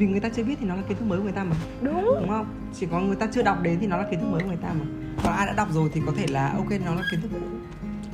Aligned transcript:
vì 0.00 0.06
người 0.06 0.20
ta 0.20 0.28
chưa 0.28 0.42
biết 0.44 0.56
thì 0.60 0.66
nó 0.66 0.74
là 0.74 0.82
kiến 0.88 0.96
thức 0.98 1.04
mới 1.04 1.18
của 1.18 1.24
người 1.24 1.32
ta 1.32 1.44
mà. 1.44 1.56
Đúng. 1.82 2.04
Đúng 2.04 2.28
không? 2.28 2.46
Chỉ 2.80 2.86
có 2.90 3.00
người 3.00 3.16
ta 3.16 3.26
chưa 3.32 3.42
đọc 3.42 3.58
đến 3.62 3.78
thì 3.80 3.86
nó 3.86 3.96
là 3.96 4.04
kiến 4.10 4.20
thức 4.20 4.26
mới 4.26 4.40
của 4.40 4.46
người 4.48 4.56
ta 4.62 4.68
mà. 4.68 4.84
Còn 5.24 5.32
ai 5.32 5.46
đã 5.46 5.52
đọc 5.52 5.68
rồi 5.72 5.90
thì 5.92 6.00
có 6.06 6.12
thể 6.16 6.26
là 6.26 6.52
ok 6.56 6.70
nó 6.84 6.94
là 6.94 7.02
kiến 7.10 7.20
thức 7.22 7.28
cũ. 7.32 7.38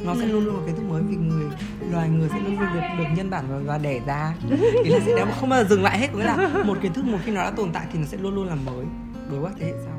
Nó 0.04 0.14
sẽ 0.14 0.20
Ừ. 0.20 0.32
luôn 0.32 0.44
luôn 0.44 0.56
là 0.56 0.66
kiến 0.66 0.76
thức 0.76 0.82
mới 0.88 1.02
vì 1.02 1.16
người 1.16 1.46
loài 1.90 2.08
người 2.08 2.28
sẽ 2.28 2.38
luôn 2.38 2.60
luôn 2.60 2.68
được 2.74 2.80
được 2.98 3.04
nhân 3.16 3.30
bản 3.30 3.44
và, 3.48 3.58
và 3.64 3.78
đẻ 3.78 4.00
ra. 4.06 4.34
Thì 4.84 4.90
là 4.90 5.00
sẽ 5.06 5.26
không 5.40 5.48
bao 5.48 5.62
giờ 5.62 5.68
dừng 5.68 5.82
lại 5.82 5.98
hết. 5.98 6.08
Có 6.12 6.18
nghĩa 6.18 6.24
là 6.24 6.62
một 6.64 6.78
kiến 6.82 6.92
thức 6.92 7.04
một 7.04 7.18
khi 7.24 7.32
nó 7.32 7.42
đã 7.42 7.50
tồn 7.50 7.72
tại 7.72 7.86
thì 7.92 7.98
nó 7.98 8.04
sẽ 8.06 8.16
luôn 8.18 8.34
luôn 8.34 8.46
là 8.46 8.54
mới. 8.54 8.84
Đối 9.30 9.40
với 9.40 9.52
thế 9.60 9.66
hệ 9.66 9.72
sau 9.84 9.95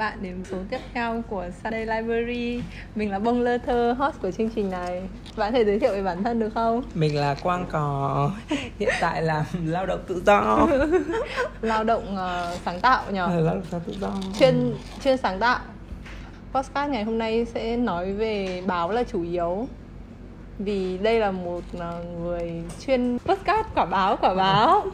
bạn 0.00 0.18
đến 0.22 0.44
số 0.50 0.56
tiếp 0.70 0.80
theo 0.94 1.22
của 1.28 1.46
Sunday 1.62 1.86
Library. 1.86 2.62
Mình 2.94 3.10
là 3.10 3.18
Bông 3.18 3.40
Lơ 3.40 3.58
Thơ, 3.58 3.92
host 3.98 4.22
của 4.22 4.30
chương 4.30 4.50
trình 4.50 4.70
này. 4.70 5.02
Bạn 5.36 5.52
có 5.52 5.58
thể 5.58 5.64
giới 5.64 5.78
thiệu 5.78 5.92
về 5.92 6.02
bản 6.02 6.24
thân 6.24 6.40
được 6.40 6.50
không? 6.54 6.82
mình 6.94 7.16
là 7.16 7.34
quang 7.34 7.66
cò 7.70 8.30
hiện 8.78 8.88
tại 9.00 9.22
làm 9.22 9.44
lao 9.66 9.86
động 9.86 10.00
tự 10.06 10.22
do. 10.26 10.68
Lao 11.62 11.84
động 11.84 12.16
ờ, 12.16 12.56
sáng 12.64 12.80
tạo 12.80 13.02
nhờ 13.10 13.26
Ờ, 13.26 13.40
lao 13.40 13.54
động 13.54 13.80
tự 13.86 13.94
do. 14.00 14.12
Chuyên 14.38 14.74
chuyên 15.04 15.16
sáng 15.16 15.38
tạo. 15.38 15.60
Podcast 16.52 16.90
ngày 16.90 17.04
hôm 17.04 17.18
nay 17.18 17.44
sẽ 17.44 17.76
nói 17.76 18.12
về 18.12 18.62
báo 18.66 18.90
là 18.90 19.02
chủ 19.02 19.22
yếu. 19.22 19.68
Vì 20.58 20.98
đây 20.98 21.20
là 21.20 21.30
một 21.30 21.62
ờ, 21.78 22.04
người 22.22 22.62
chuyên 22.86 23.18
podcast 23.26 23.66
quả 23.74 23.84
báo 23.84 24.16
quả 24.16 24.34
báo 24.34 24.84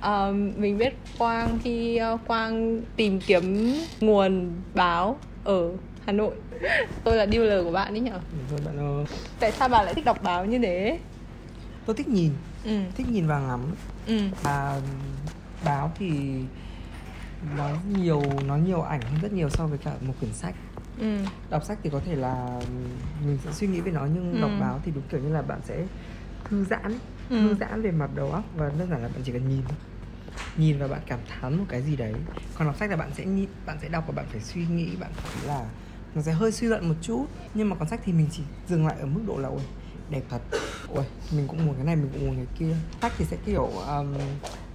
Ờ, 0.00 0.32
mình 0.56 0.78
biết 0.78 0.94
quang 1.18 1.58
khi 1.64 1.96
ờ, 1.96 2.18
quang 2.26 2.80
tìm 2.96 3.20
kiếm 3.26 3.72
nguồn 4.00 4.50
báo 4.74 5.16
ở 5.44 5.70
hà 6.06 6.12
nội. 6.12 6.34
Tôi 7.04 7.16
là 7.16 7.26
dealer 7.26 7.64
của 7.64 7.72
bạn 7.72 7.94
ấy 7.94 8.00
nhở? 8.00 8.18
Rồi 8.50 8.60
bạn 8.64 8.78
ơi 8.78 9.04
tại 9.40 9.52
sao 9.52 9.68
bạn 9.68 9.84
lại 9.84 9.94
thích 9.94 10.04
đọc 10.04 10.22
báo 10.22 10.44
như 10.44 10.58
thế? 10.58 10.98
tôi 11.86 11.96
thích 11.96 12.08
nhìn 12.08 12.32
ừ. 12.64 12.70
thích 12.96 13.06
nhìn 13.08 13.26
và 13.26 13.38
ngắm. 13.40 13.60
Ừ. 14.06 14.18
À, 14.44 14.76
báo 15.64 15.92
thì 15.98 16.10
nó 17.56 17.68
nhiều 17.96 18.22
nó 18.48 18.56
nhiều 18.56 18.82
ảnh 18.82 19.00
hơn 19.00 19.20
rất 19.22 19.32
nhiều 19.32 19.48
so 19.50 19.66
với 19.66 19.78
cả 19.78 19.92
một 20.06 20.14
quyển 20.20 20.32
sách. 20.32 20.54
Ừ. 21.00 21.16
Đọc 21.50 21.64
sách 21.64 21.78
thì 21.82 21.90
có 21.90 22.00
thể 22.06 22.16
là 22.16 22.60
mình 23.26 23.38
sẽ 23.44 23.52
suy 23.52 23.66
nghĩ 23.66 23.80
về 23.80 23.92
nó 23.92 24.06
nhưng 24.14 24.32
Ừ. 24.32 24.40
đọc 24.40 24.50
báo 24.60 24.80
thì 24.84 24.92
đúng 24.94 25.04
kiểu 25.10 25.20
như 25.20 25.32
là 25.32 25.42
bạn 25.42 25.58
sẽ 25.64 25.84
thư 26.50 26.64
giãn 26.64 26.98
Ừ. 27.30 27.36
thư 27.42 27.54
giãn 27.54 27.82
về 27.82 27.90
mặt 27.90 28.10
đầu 28.14 28.30
óc 28.30 28.44
và 28.56 28.70
đơn 28.78 28.88
giản 28.90 29.02
là 29.02 29.08
bạn 29.08 29.22
chỉ 29.24 29.32
cần 29.32 29.48
nhìn 29.48 29.62
thôi 29.68 29.76
nhìn 30.60 30.78
và 30.78 30.88
bạn 30.88 31.00
cảm 31.06 31.18
thán 31.28 31.58
một 31.58 31.64
cái 31.68 31.82
gì 31.82 31.96
đấy. 31.96 32.14
Còn 32.54 32.66
đọc 32.68 32.76
sách 32.76 32.90
là 32.90 32.96
bạn 32.96 33.10
sẽ 33.16 33.24
nhìn 33.24 33.48
bạn 33.66 33.78
sẽ 33.82 33.88
đọc 33.88 34.04
và 34.06 34.12
bạn 34.12 34.26
phải 34.32 34.40
suy 34.40 34.66
nghĩ 34.66 34.88
bạn 35.00 35.10
phải 35.14 35.46
là 35.46 35.64
nó 36.14 36.22
sẽ 36.22 36.32
hơi 36.32 36.52
suy 36.52 36.66
luận 36.66 36.88
một 36.88 36.94
chút. 37.02 37.26
Nhưng 37.54 37.68
mà 37.68 37.76
còn 37.76 37.88
sách 37.88 38.00
thì 38.04 38.12
mình 38.12 38.26
chỉ 38.32 38.42
dừng 38.68 38.86
lại 38.86 38.96
ở 39.00 39.06
mức 39.06 39.20
độ 39.26 39.38
là 39.38 39.48
ôi 39.48 39.60
đẹp 40.10 40.22
thật. 40.30 40.40
Ôi 40.94 41.04
mình 41.36 41.48
cũng 41.48 41.66
muốn 41.66 41.74
cái 41.74 41.84
này 41.84 41.96
mình 41.96 42.08
cũng 42.12 42.26
muốn 42.26 42.36
cái 42.36 42.46
kia. 42.58 42.74
Sách 43.02 43.12
thì 43.18 43.24
sẽ 43.24 43.36
kiểu 43.46 43.66
um, 43.66 44.14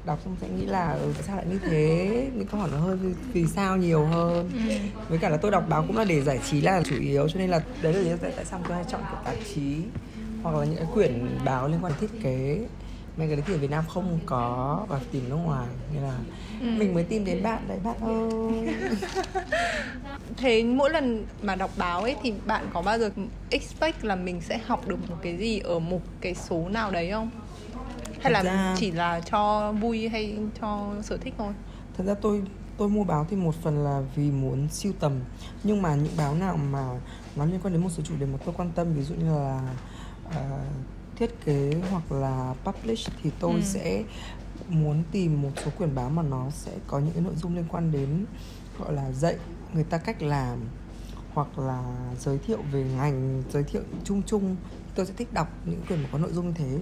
đọc 0.06 0.20
xong 0.26 0.36
sẽ 0.42 0.50
nghĩ 0.50 0.66
là 0.66 0.92
ừ, 0.92 1.12
tại 1.14 1.24
sao 1.28 1.36
lại 1.36 1.46
như 1.50 1.60
thế? 1.60 2.30
Những 2.34 2.48
câu 2.48 2.60
hỏi 2.60 2.70
nó 2.72 2.78
hơi 2.78 2.98
vì, 3.34 3.46
sao 3.48 3.78
nhiều 3.78 4.06
hơn. 4.06 4.50
Ừ. 4.54 4.76
Với 5.10 5.18
cả 5.18 5.30
là 5.30 5.38
tôi 5.38 5.52
đọc 5.52 5.66
báo 5.70 5.84
cũng 5.88 5.98
là 5.98 6.04
để 6.04 6.22
giải 6.22 6.40
trí 6.50 6.62
là 6.62 6.82
chủ 6.86 6.96
yếu 7.00 7.30
cho 7.30 7.40
nên 7.40 7.50
là 7.50 7.62
đấy 7.82 7.94
là 7.94 8.00
lý 8.00 8.10
do 8.10 8.16
tại 8.22 8.32
tại 8.36 8.46
sao 8.46 8.62
tôi 8.68 8.76
hay 8.76 8.86
chọn 8.88 9.02
kiểu 9.12 9.20
tạp 9.26 9.36
chí 9.56 9.78
hoặc 10.44 10.56
là 10.56 10.66
những 10.66 10.78
cái 10.78 10.88
quyển 10.94 11.38
báo 11.46 11.68
liên 11.68 11.80
quan 11.82 11.94
đến 11.94 12.10
thiết 12.10 12.22
kế 12.24 12.66
mấy 13.18 13.28
cái 13.28 13.36
đấy 13.36 13.46
thì 13.48 13.54
ở 13.54 13.58
Việt 13.58 13.70
Nam 13.72 13.84
không 13.90 14.20
có 14.26 14.86
và 14.90 15.00
tìm 15.12 15.30
nước 15.30 15.36
ngoài 15.46 15.68
nên 15.94 16.04
là 16.04 16.18
Ừ. 16.62 16.68
mình 16.78 16.94
mới 16.94 17.04
tìm 17.04 17.26
đến 17.26 17.44
bạn 17.44 17.68
đấy 17.68 17.80
bạn 17.84 17.96
ơi 18.02 18.76
Thế 20.38 20.64
mỗi 20.64 20.90
lần 20.90 21.26
mà 21.42 21.56
đọc 21.56 21.72
báo 21.78 22.02
ấy 22.02 22.16
thì 22.24 22.34
bạn 22.46 22.66
có 22.74 22.82
bao 22.82 23.00
giờ 23.00 23.10
expect 23.50 24.04
là 24.04 24.16
mình 24.16 24.42
sẽ 24.42 24.58
học 24.66 24.88
được 24.88 25.10
một 25.10 25.16
cái 25.22 25.38
gì 25.38 25.60
ở 25.60 25.80
một 25.80 26.02
cái 26.22 26.36
số 26.36 26.70
nào 26.70 26.92
đấy 26.92 27.12
không? 27.12 27.30
Hay 28.22 28.32
là 28.34 28.44
Thật 28.44 28.50
ra- 28.50 28.76
chỉ 28.80 28.92
là 28.92 29.20
cho 29.32 29.72
vui 29.72 30.10
hay 30.10 30.38
cho 30.62 30.90
sở 31.04 31.18
thích 31.18 31.34
thôi? 31.38 31.54
thật 31.98 32.04
ra 32.08 32.14
tôi 32.14 32.42
tôi 32.78 32.90
mua 32.90 33.04
báo 33.04 33.26
thì 33.30 33.36
một 33.38 33.56
phần 33.64 33.84
là 33.84 34.02
vì 34.16 34.32
muốn 34.32 34.68
siêu 34.72 34.94
tầm 35.00 35.20
nhưng 35.64 35.82
mà 35.82 35.96
những 35.96 36.14
báo 36.18 36.36
nào 36.36 36.58
mà 36.58 36.90
nó 37.36 37.46
liên 37.46 37.60
quan 37.64 37.74
đến 37.74 37.84
một 37.84 37.90
số 37.90 38.04
chủ 38.04 38.14
đề 38.20 38.26
mà 38.26 38.38
tôi 38.46 38.54
quan 38.58 38.72
tâm 38.76 38.94
ví 38.94 39.02
dụ 39.04 39.16
như 39.16 39.30
là 39.40 39.62
à, 40.36 40.42
thiết 41.16 41.46
kế 41.46 41.74
hoặc 41.92 42.12
là 42.12 42.54
publish 42.64 43.10
thì 43.24 43.32
tôi 43.40 43.54
Ừ. 43.54 43.62
sẽ 43.64 44.04
muốn 44.70 45.04
tìm 45.12 45.42
một 45.42 45.50
số 45.66 45.72
quyển 45.78 45.96
báo 45.96 46.10
mà 46.10 46.22
nó 46.22 46.50
sẽ 46.50 46.72
có 46.88 47.00
những 47.00 47.12
cái 47.14 47.24
nội 47.24 47.34
dung 47.36 47.56
liên 47.56 47.66
quan 47.70 47.92
đến 47.92 48.26
gọi 48.80 48.94
là 48.94 49.12
dạy 49.12 49.36
người 49.74 49.84
ta 49.84 49.98
cách 49.98 50.22
làm 50.22 50.60
hoặc 51.34 51.60
là 51.60 51.84
giới 52.20 52.38
thiệu 52.38 52.60
về 52.72 52.84
ngành 52.98 53.44
giới 53.54 53.64
thiệu 53.64 53.82
chung 54.04 54.22
chung. 54.26 54.56
Tôi 54.96 55.06
sẽ 55.06 55.14
thích 55.18 55.34
đọc 55.34 55.48
những 55.66 55.82
quyển 55.88 56.04
mà 56.04 56.10
có 56.12 56.18
nội 56.18 56.34
dung 56.34 56.48
như 56.48 56.54
thế. 56.58 56.78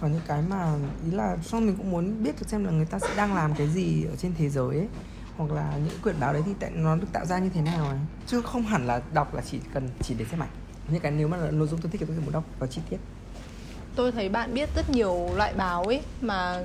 Còn 0.00 0.12
những 0.12 0.20
cái 0.26 0.42
mà 0.48 0.76
ý 1.04 1.10
là 1.10 1.36
xong 1.42 1.66
mình 1.66 1.76
cũng 1.76 1.90
muốn 1.90 2.22
biết 2.22 2.32
được 2.40 2.48
xem 2.48 2.64
là 2.64 2.70
người 2.70 2.86
ta 2.86 2.98
sẽ 2.98 3.08
đang 3.16 3.34
làm 3.34 3.54
cái 3.54 3.68
gì 3.68 4.04
ở 4.04 4.16
trên 4.16 4.32
thế 4.38 4.48
giới 4.48 4.76
ấy 4.78 4.88
hoặc 5.36 5.50
là 5.52 5.78
những 5.84 5.98
quyển 6.02 6.20
báo 6.20 6.32
đấy 6.32 6.42
thì 6.46 6.52
tại 6.60 6.70
nó 6.74 6.96
được 6.96 7.06
tạo 7.12 7.26
ra 7.26 7.38
như 7.38 7.48
thế 7.48 7.60
nào 7.60 7.86
ấy. 7.88 7.98
Chứ 8.26 8.40
không 8.42 8.62
hẳn 8.62 8.86
là 8.86 9.02
đọc 9.14 9.34
là 9.34 9.42
chỉ 9.50 9.60
cần 9.74 9.88
chỉ 10.02 10.14
để 10.18 10.24
xem 10.30 10.42
ảnh. 10.42 10.50
Những 10.88 11.00
cái 11.00 11.12
nếu 11.12 11.28
mà 11.28 11.36
là 11.36 11.50
nội 11.50 11.68
dung 11.68 11.80
tôi 11.80 11.90
thích 11.92 12.00
thì 12.00 12.06
tôi 12.06 12.16
sẽ 12.16 12.22
muốn 12.24 12.32
đọc 12.32 12.44
vào 12.58 12.66
chi 12.68 12.80
tiết 12.90 12.96
Tôi 13.98 14.12
thấy 14.12 14.28
bạn 14.28 14.54
biết 14.54 14.68
rất 14.74 14.90
nhiều 14.90 15.28
loại 15.36 15.54
báo 15.54 15.82
ấy 15.82 16.00
mà 16.20 16.62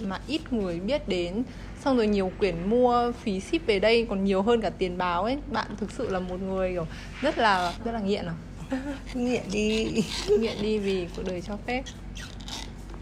mà 0.00 0.18
ít 0.26 0.52
người 0.52 0.80
biết 0.80 1.08
đến. 1.08 1.42
Xong 1.84 1.96
rồi 1.96 2.06
nhiều 2.06 2.32
quyển 2.38 2.70
mua 2.70 3.12
phí 3.12 3.40
ship 3.40 3.66
về 3.66 3.78
đây 3.78 4.06
còn 4.10 4.24
nhiều 4.24 4.42
hơn 4.42 4.60
cả 4.60 4.70
tiền 4.70 4.98
báo 4.98 5.24
ấy. 5.24 5.38
Bạn 5.52 5.66
thực 5.76 5.90
sự 5.90 6.10
là 6.10 6.20
một 6.20 6.42
người 6.42 6.70
kiểu 6.70 6.86
rất 7.20 7.38
là 7.38 7.74
rất 7.84 7.92
là 7.92 8.00
nghiện 8.00 8.24
à? 8.26 8.34
Nghiện 9.14 9.42
đi. 9.52 9.86
Nghiện 10.40 10.62
đi 10.62 10.78
vì 10.78 11.06
cuộc 11.16 11.22
đời 11.26 11.40
cho 11.40 11.56
phép. 11.66 11.84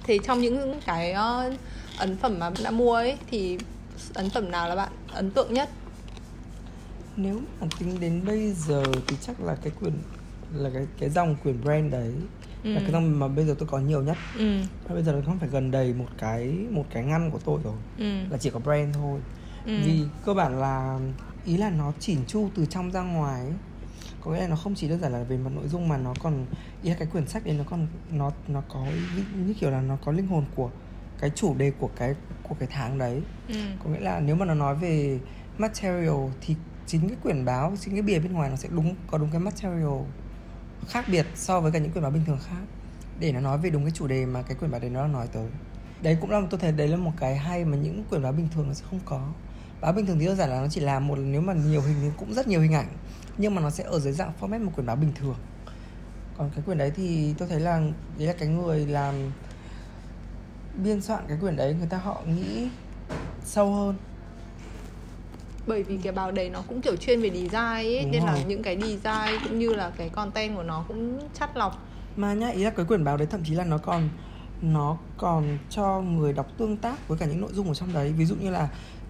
Thì 0.05 0.19
trong 0.27 0.41
những 0.41 0.81
cái 0.87 1.13
ờ, 1.13 1.53
ấn 1.99 2.17
phẩm 2.17 2.39
mà 2.39 2.51
bạn 2.51 2.63
đã 2.65 2.71
mua 2.71 2.95
ấy 2.95 3.17
thì 3.31 3.59
ấn 4.15 4.31
phẩm 4.31 4.51
nào 4.51 4.69
là 4.69 4.77
bạn 4.77 4.93
ấn 5.13 5.31
tượng 5.31 5.55
nhất? 5.55 5.69
Nếu 7.17 7.41
mà 7.61 7.67
tính 7.79 8.01
đến 8.01 8.23
bây 8.27 8.53
giờ 8.53 8.83
thì 9.07 9.17
chắc 9.21 9.41
là 9.41 9.57
cái 9.63 9.73
quyển 9.81 9.93
là 10.55 10.71
cái 10.75 10.87
cái 10.99 11.11
dòng 11.11 11.37
quyển 11.43 11.63
brand 11.63 11.93
đấy 11.93 12.13
là 12.63 12.75
Ừ. 12.77 12.81
cái 12.83 12.93
dòng 12.93 13.19
mà 13.19 13.29
bây 13.29 13.45
giờ 13.47 13.55
tôi 13.59 13.69
có 13.69 13.79
nhiều 13.79 14.03
nhất. 14.03 14.17
Ừ. 14.39 14.61
Và 14.89 14.95
bây 14.95 15.03
giờ 15.03 15.13
nó 15.13 15.19
không 15.27 15.39
phải 15.39 15.49
gần 15.49 15.71
đầy 15.71 15.95
một 15.95 16.07
cái 16.19 16.55
một 16.71 16.85
cái 16.91 17.05
ngăn 17.05 17.31
của 17.31 17.39
tôi 17.45 17.61
rồi. 17.65 17.75
Ừ. 17.99 18.05
Là 18.31 18.39
chỉ 18.39 18.51
có 18.51 18.59
brand 18.59 18.95
thôi. 18.97 19.21
Ừ. 19.67 19.73
Vì 19.85 20.05
cơ 20.25 20.35
bản 20.35 20.61
là 20.61 20.99
ý 21.45 21.57
là 21.57 21.71
nó 21.71 21.93
chỉn 22.01 22.19
chu 22.27 22.49
từ 22.55 22.67
trong 22.67 22.91
ra 22.91 23.03
ngoài 23.03 23.41
ấy. 23.41 23.55
có 24.21 24.31
nghĩa 24.31 24.41
là 24.41 24.49
nó 24.49 24.57
không 24.57 24.75
chỉ 24.75 24.89
đơn 24.89 25.01
giản 25.01 25.13
là 25.13 25.23
về 25.23 25.37
mặt 25.37 25.51
nội 25.55 25.69
dung 25.69 25.89
mà 25.89 25.97
nó 25.97 26.15
còn 26.23 26.47
ý 26.83 26.91
là 26.91 26.97
cái 26.99 27.09
quyển 27.13 27.27
sách 27.27 27.45
đấy 27.47 27.55
nó 27.59 27.65
còn 27.71 27.87
nó 28.13 28.31
nó 28.49 28.63
có 28.69 28.87
như 29.47 29.55
kiểu 29.61 29.71
là 29.71 29.81
nó 29.81 29.97
có 30.05 30.13
linh 30.13 30.27
hồn 30.27 30.45
của 30.57 30.71
cái 31.21 31.31
chủ 31.31 31.55
đề 31.55 31.71
của 31.79 31.91
cái 31.97 32.15
của 32.49 32.55
cái 32.59 32.69
tháng 32.73 32.99
đấy. 32.99 33.23
Ừ. 33.49 33.55
Có 33.85 33.91
nghĩa 33.91 34.01
là 34.01 34.21
nếu 34.21 34.37
mà 34.37 34.45
nó 34.45 34.55
nói 34.55 34.75
về 34.75 35.19
material 35.59 36.15
thì 36.41 36.57
chính 36.87 37.09
cái 37.09 37.17
quyển 37.23 37.45
báo 37.45 37.73
chính 37.81 37.95
cái 37.95 38.03
bìa 38.03 38.19
bên 38.19 38.33
ngoài 38.33 38.51
nó 38.51 38.57
sẽ 38.57 38.69
đúng 38.73 38.95
có 39.11 39.19
đúng 39.19 39.29
cái 39.31 39.41
material 39.41 39.99
khác 40.89 41.05
biệt 41.09 41.27
so 41.35 41.61
với 41.61 41.73
cả 41.73 41.79
những 41.79 41.93
quyển 41.93 42.03
báo 42.03 42.11
bình 42.11 42.25
thường 42.27 42.39
khác. 42.49 42.63
Để 43.21 43.33
nó 43.33 43.41
nói 43.41 43.59
về 43.59 43.71
đúng 43.71 43.83
cái 43.83 43.93
chủ 43.95 44.07
đề 44.07 44.27
mà 44.27 44.43
cái 44.43 44.57
quyển 44.57 44.71
báo 44.71 44.81
đấy 44.81 44.91
nó 44.91 45.03
đang 45.03 45.13
nói 45.13 45.27
tới. 45.33 45.49
Đấy 46.03 46.19
cũng 46.21 46.31
là 46.31 46.41
tôi 46.51 46.61
thấy 46.61 46.73
đấy 46.73 46.89
là 46.89 46.97
một 46.97 47.13
cái 47.17 47.37
hay 47.37 47.65
mà 47.65 47.77
những 47.77 48.05
quyển 48.11 48.23
báo 48.23 48.33
bình 48.33 48.49
thường 48.55 48.69
nó 48.69 48.75
sẽ 48.75 48.85
không 48.91 49.01
có. 49.05 49.29
Báo 49.81 49.93
bình 49.93 50.07
thường 50.07 50.19
thì 50.19 50.27
đơn 50.27 50.37
giản 50.37 50.51
là 50.51 50.61
nó 50.61 50.69
chỉ 50.69 50.81
làm 50.81 51.07
một 51.07 51.19
nếu 51.19 51.41
mà 51.41 51.53
nhiều 51.53 51.81
hình 51.81 51.97
thì 52.01 52.09
cũng 52.17 52.35
rất 52.35 52.49
nhiều 52.49 52.61
hình 52.61 52.75
ảnh, 52.75 52.89
nhưng 53.39 53.55
mà 53.55 53.63
nó 53.63 53.71
sẽ 53.71 53.85
ở 53.85 54.01
dưới 54.01 54.13
dạng 54.13 54.33
format 54.41 54.65
một 54.65 54.73
quyển 54.75 54.87
báo 54.87 54.97
bình 54.97 55.13
thường. 55.15 55.37
Còn 56.37 56.51
cái 56.55 56.65
quyển 56.65 56.79
đấy 56.79 56.93
thì 56.97 57.35
tôi 57.39 57.49
thấy 57.49 57.61
là 57.61 57.81
đấy 58.19 58.27
là 58.27 58.33
cái 58.33 58.49
người 58.49 58.87
làm 58.87 59.15
biên 60.85 61.01
soạn 61.03 61.25
cái 61.29 61.39
quyển 61.41 61.57
đấy, 61.57 61.75
người 61.75 61.87
ta 61.87 61.99
họ 61.99 62.23
nghĩ 62.27 62.69
sâu 63.45 63.75
hơn 63.75 63.97
bởi 65.71 65.83
vì 65.83 65.97
cái 66.03 66.13
báo 66.13 66.31
đấy 66.33 66.51
nó 66.51 66.63
cũng 66.69 66.81
kiểu 66.81 66.97
chuyên 66.97 67.21
về 67.21 67.31
design 67.31 67.55
ấy 67.55 68.01
Đúng 68.03 68.11
nên 68.13 68.23
là 68.23 68.33
rồi. 68.35 68.45
những 68.49 68.63
cái 68.63 68.77
design 68.81 69.41
cũng 69.49 69.59
như 69.59 69.75
là 69.75 69.91
cái 69.97 70.09
content 70.09 70.57
của 70.57 70.63
nó 70.63 70.85
cũng 70.89 71.19
chắt 71.39 71.57
lọc 71.57 71.87
mà 72.17 72.35
nhá 72.35 72.49
ý 72.49 72.65
là 72.65 72.71
cái 72.71 72.87
quyển 72.87 73.05
báo 73.05 73.17
đấy 73.17 73.27
thậm 73.31 73.41
chí 73.45 73.55
là 73.55 73.65
nó 73.65 73.79
còn 73.79 74.09
nó 74.63 74.97
còn 75.19 75.59
cho 75.71 76.01
người 76.01 76.33
đọc 76.33 76.47
tương 76.59 76.77
tác 76.77 77.09
với 77.09 77.19
cả 77.19 77.27
những 77.27 77.41
nội 77.41 77.51
dung 77.53 77.69
ở 77.69 77.75
trong 77.75 77.93
đấy 77.93 78.13
ví 78.17 78.25
dụ 78.25 78.35
như 78.35 78.51
là 78.51 78.69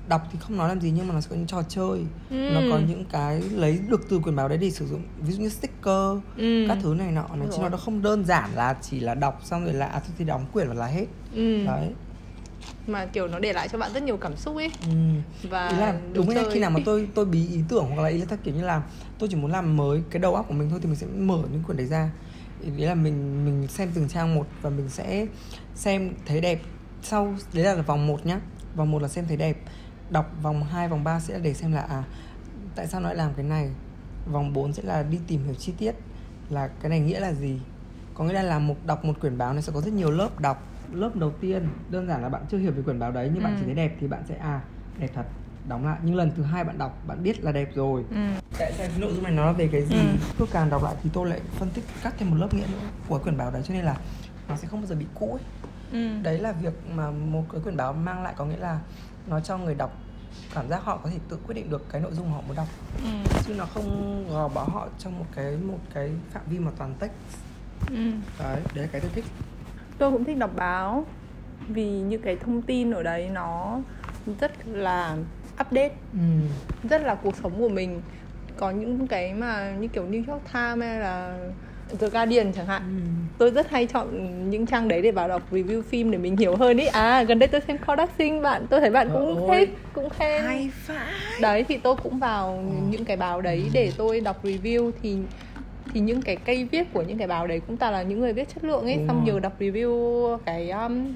đọc 0.09 0.23
thì 0.33 0.39
không 0.43 0.57
nói 0.57 0.69
làm 0.69 0.81
gì 0.81 0.91
nhưng 0.91 1.09
mà 1.09 1.15
nó 1.15 1.21
sẽ 1.21 1.27
có 1.31 1.37
những 1.37 1.47
trò 1.47 1.63
chơi 1.69 2.01
Ừ. 2.31 2.51
nó 2.55 2.61
có 2.71 2.79
những 2.89 3.05
cái 3.13 3.41
lấy 3.41 3.79
được 3.89 4.01
từ 4.11 4.19
quyển 4.19 4.37
báo 4.37 4.49
đấy 4.49 4.59
để 4.59 4.71
sử 4.71 4.87
dụng 4.87 5.03
ví 5.21 5.33
dụ 5.33 5.43
như 5.43 5.49
sticker 5.49 6.19
Ừ. 6.37 6.65
các 6.69 6.79
thứ 6.83 6.95
này 6.99 7.11
nọ 7.13 7.25
chứ 7.53 7.59
Rồi. 7.61 7.71
nó 7.71 7.77
không 7.77 8.03
đơn 8.03 8.25
giản 8.25 8.51
là 8.55 8.77
chỉ 8.83 9.01
là 9.01 9.15
đọc 9.15 9.41
xong 9.45 9.65
rồi 9.65 9.75
là 9.75 9.87
à 9.87 10.01
thì 10.19 10.25
đóng 10.25 10.45
quyển 10.53 10.69
và 10.69 10.75
là 10.75 10.87
hết 10.87 11.07
ừ. 11.35 11.65
đấy 11.67 11.89
mà 12.87 13.07
kiểu 13.07 13.29
nó 13.29 13.39
để 13.39 13.53
lại 13.53 13.69
cho 13.69 13.79
bạn 13.79 13.93
rất 13.93 14.03
nhiều 14.03 14.17
cảm 14.17 14.37
xúc 14.37 14.57
ấy. 14.57 14.71
Ừ. 14.83 14.91
và 15.51 15.69
ý 15.69 15.77
là 15.77 16.01
đúng 16.13 16.29
là 16.29 16.43
khi 16.53 16.61
nào 16.61 16.71
mà 16.71 16.81
tôi 16.85 17.09
tôi 17.15 17.27
bí 17.27 17.49
ý 17.49 17.61
tưởng 17.69 17.87
hoặc 17.95 18.03
là 18.03 18.09
ý 18.09 18.19
là 18.19 18.27
theo 18.29 18.39
kiểu 18.45 18.55
như 18.55 18.65
là 18.65 18.83
tôi 19.19 19.29
chỉ 19.29 19.37
muốn 19.37 19.51
làm 19.51 19.77
mới 19.77 20.03
cái 20.11 20.21
đầu 20.21 20.35
óc 20.35 20.45
của 20.49 20.55
mình 20.55 20.71
thôi 20.71 20.79
thì 20.83 20.87
mình 20.87 20.97
sẽ 20.97 21.07
mở 21.07 21.43
những 21.53 21.63
quyển 21.63 21.77
đấy 21.77 21.87
ra. 21.87 22.11
Ý 22.77 22.85
là 22.85 22.95
mình 22.95 23.45
mình 23.45 23.69
xem 23.69 23.91
từng 23.95 24.09
trang 24.09 24.35
một 24.35 24.47
và 24.63 24.71
mình 24.71 24.89
sẽ 24.89 25.27
xem 25.75 26.13
thấy 26.27 26.41
đẹp. 26.41 26.61
Sau 27.03 27.35
đấy 27.53 27.65
là 27.65 27.75
vòng 27.75 28.07
1 28.07 28.27
nhá. 28.27 28.41
Vòng 28.77 28.91
1 28.91 29.03
là 29.03 29.09
xem 29.09 29.25
thấy 29.29 29.37
đẹp. 29.37 29.57
Đọc 30.11 30.33
vòng 30.43 30.65
2, 30.65 30.89
vòng 30.89 31.05
3 31.05 31.21
sẽ 31.21 31.35
là 31.35 31.41
để 31.41 31.55
xem 31.55 31.73
là 31.73 31.81
à 31.81 32.05
tại 32.75 32.87
sao 32.87 33.01
nó 33.01 33.09
lại 33.09 33.17
làm 33.17 33.35
cái 33.35 33.45
này? 33.45 33.71
Vòng 34.33 34.53
4 34.53 34.73
sẽ 34.73 34.83
là 34.83 35.03
đi 35.03 35.19
tìm 35.27 35.45
hiểu 35.45 35.55
chi 35.55 35.73
tiết 35.79 35.95
là 36.51 36.69
cái 36.69 36.91
này 36.91 37.01
nghĩa 37.01 37.21
là 37.21 37.33
gì? 37.33 37.61
Có 38.15 38.25
nghĩa 38.25 38.33
là 38.33 38.43
làm 38.43 38.67
một 38.67 38.77
đọc 38.87 39.05
một 39.05 39.21
quyển 39.21 39.39
báo 39.39 39.53
này 39.53 39.63
sẽ 39.63 39.73
có 39.75 39.81
rất 39.81 39.93
nhiều 39.93 40.11
lớp 40.11 40.41
đọc 40.41 40.70
lớp 40.93 41.17
đầu 41.17 41.33
tiên 41.41 41.69
đơn 41.91 42.07
giản 42.07 42.23
là 42.23 42.29
bạn 42.29 42.43
chưa 42.51 42.59
hiểu 42.59 42.73
về 42.73 42.83
quyển 42.83 42.99
báo 42.99 43.13
đấy 43.13 43.31
nhưng 43.35 43.43
ừ. 43.43 43.45
bạn 43.45 43.57
chỉ 43.59 43.65
thấy 43.65 43.75
đẹp 43.75 43.97
thì 44.01 44.07
bạn 44.07 44.23
sẽ 44.29 44.37
à 44.37 44.61
đẹp 44.99 45.09
thật 45.15 45.25
đóng 45.69 45.87
lại 45.87 45.99
nhưng 46.03 46.15
lần 46.15 46.31
thứ 46.37 46.43
hai 46.43 46.65
bạn 46.65 46.79
đọc 46.79 46.99
bạn 47.07 47.23
biết 47.23 47.45
là 47.45 47.53
đẹp 47.53 47.71
rồi 47.75 48.05
ừ. 48.11 48.17
tại 48.59 48.73
sao 48.73 48.89
nội 48.99 49.13
dung 49.15 49.23
này 49.23 49.33
nó 49.33 49.53
về 49.53 49.69
cái 49.73 49.83
gì 49.83 49.97
ừ. 49.97 50.17
tôi 50.39 50.49
càng 50.53 50.71
đọc 50.71 50.83
lại 50.83 50.95
thì 51.03 51.11
tôi 51.13 51.29
lại 51.29 51.41
phân 51.55 51.71
tích 51.71 51.85
cắt 52.03 52.15
thêm 52.19 52.31
một 52.31 52.37
lớp 52.41 52.55
nghĩa 52.55 52.67
nữa 52.73 52.89
của 53.09 53.19
quyển 53.19 53.37
báo 53.37 53.51
đấy 53.51 53.63
cho 53.65 53.75
nên 53.75 53.85
là 53.85 53.97
nó 54.49 54.57
sẽ 54.57 54.69
không 54.69 54.81
bao 54.81 54.87
giờ 54.87 54.95
bị 54.95 55.07
cũ 55.15 55.33
ấy 55.33 55.43
ừ. 55.93 56.23
đấy 56.23 56.39
là 56.39 56.53
việc 56.53 56.75
mà 56.95 57.11
một 57.11 57.45
cái 57.53 57.61
quyển 57.61 57.77
báo 57.77 57.93
mang 57.93 58.23
lại 58.23 58.35
có 58.37 58.45
nghĩa 58.45 58.57
là 58.57 58.81
nó 59.27 59.41
cho 59.41 59.59
người 59.59 59.75
đọc 59.75 59.93
cảm 60.55 60.69
giác 60.69 60.85
họ 60.85 60.97
có 60.97 61.11
thể 61.11 61.19
tự 61.29 61.39
quyết 61.47 61.55
định 61.55 61.71
được 61.71 61.87
cái 61.91 62.01
nội 62.01 62.13
dung 62.13 62.31
họ 62.31 62.41
muốn 62.47 62.57
đọc 62.57 62.67
ừ. 63.05 63.11
chứ 63.47 63.55
nó 63.55 63.65
không 63.65 64.27
gò 64.31 64.49
bó 64.49 64.65
họ 64.65 64.89
trong 64.99 65.19
một 65.19 65.27
cái 65.35 65.57
một 65.57 65.79
cái 65.95 66.11
phạm 66.31 66.43
vi 66.51 66.59
mà 66.59 66.71
toàn 66.79 66.95
text 66.99 67.13
ừ. 67.91 68.11
đấy 68.39 68.61
đấy 68.75 68.85
là 68.85 68.87
cái 68.93 69.01
tôi 69.01 69.11
thích 69.15 69.25
tôi 70.01 70.11
cũng 70.11 70.25
thích 70.25 70.39
đọc 70.39 70.51
báo 70.57 71.07
vì 71.69 71.85
những 71.85 72.23
cái 72.23 72.37
thông 72.37 72.63
tin 72.63 72.91
ở 72.91 73.03
đấy 73.03 73.29
nó 73.33 73.81
rất 74.41 74.53
là 74.67 75.17
update 75.61 75.93
ừ. 76.13 76.19
rất 76.91 77.03
là 77.03 77.15
cuộc 77.15 77.37
sống 77.43 77.53
của 77.59 77.69
mình. 77.69 78.01
Có 78.57 78.71
những 78.71 79.07
cái 79.07 79.35
mà 79.35 79.73
như 79.81 79.89
kiểu 79.89 80.07
New 80.11 80.23
York 80.27 80.43
Times 80.53 80.85
hay 80.85 81.01
là 81.01 81.39
The 82.01 82.09
Guardian 82.09 82.53
chẳng 82.53 82.67
hạn. 82.67 82.83
Ừ. 82.83 83.11
tôi 83.39 83.51
rất 83.51 83.71
hay 83.71 83.87
chọn 83.87 84.07
những 84.51 84.67
trang 84.67 84.89
đấy 84.89 85.03
để 85.03 85.11
vào 85.11 85.29
đọc 85.29 85.43
review 85.53 85.83
phim 85.83 86.11
để 86.11 86.19
mình 86.19 86.37
hiểu 86.37 86.57
hơn 86.57 86.77
ý. 86.77 86.87
À 86.87 87.23
gần 87.23 87.39
đây 87.39 87.49
tôi 87.49 87.61
xem 87.61 87.77
Sinh 88.19 88.43
bạn. 88.43 88.67
Tôi 88.71 88.81
thấy 88.81 88.91
bạn 88.91 89.09
cũng 89.13 89.49
thích 89.51 89.79
cũng 89.93 90.09
khen. 90.11 90.43
Hay 90.43 90.71
phải 90.75 91.13
đấy 91.41 91.65
thì 91.69 91.77
tôi 91.77 91.97
cũng 92.03 92.19
vào 92.19 92.47
ừ. 92.47 92.87
những 92.91 93.05
cái 93.05 93.17
báo 93.17 93.41
đấy 93.41 93.71
để 93.73 93.93
tôi 93.97 94.21
đọc 94.21 94.45
review. 94.45 94.91
Thì 95.03 95.17
thì 95.93 96.01
những 96.01 96.23
cái 96.23 96.37
cây 96.37 96.65
viết 96.65 96.87
của 96.93 97.03
những 97.03 97.19
cái 97.19 97.29
báo 97.29 97.47
đấy 97.47 97.61
cũng 97.67 97.77
toàn 97.77 97.93
là 97.93 98.03
những 98.03 98.21
người 98.21 98.33
viết 98.33 98.49
chất 98.49 98.65
lượng 98.65 98.85
ấy 98.85 98.97
Đúng 98.97 99.07
xong 99.07 99.17
rồi. 99.17 99.27
giờ 99.27 99.41
đọc 99.41 99.61
review 99.61 100.37
cái 100.37 100.71
um, 100.71 101.15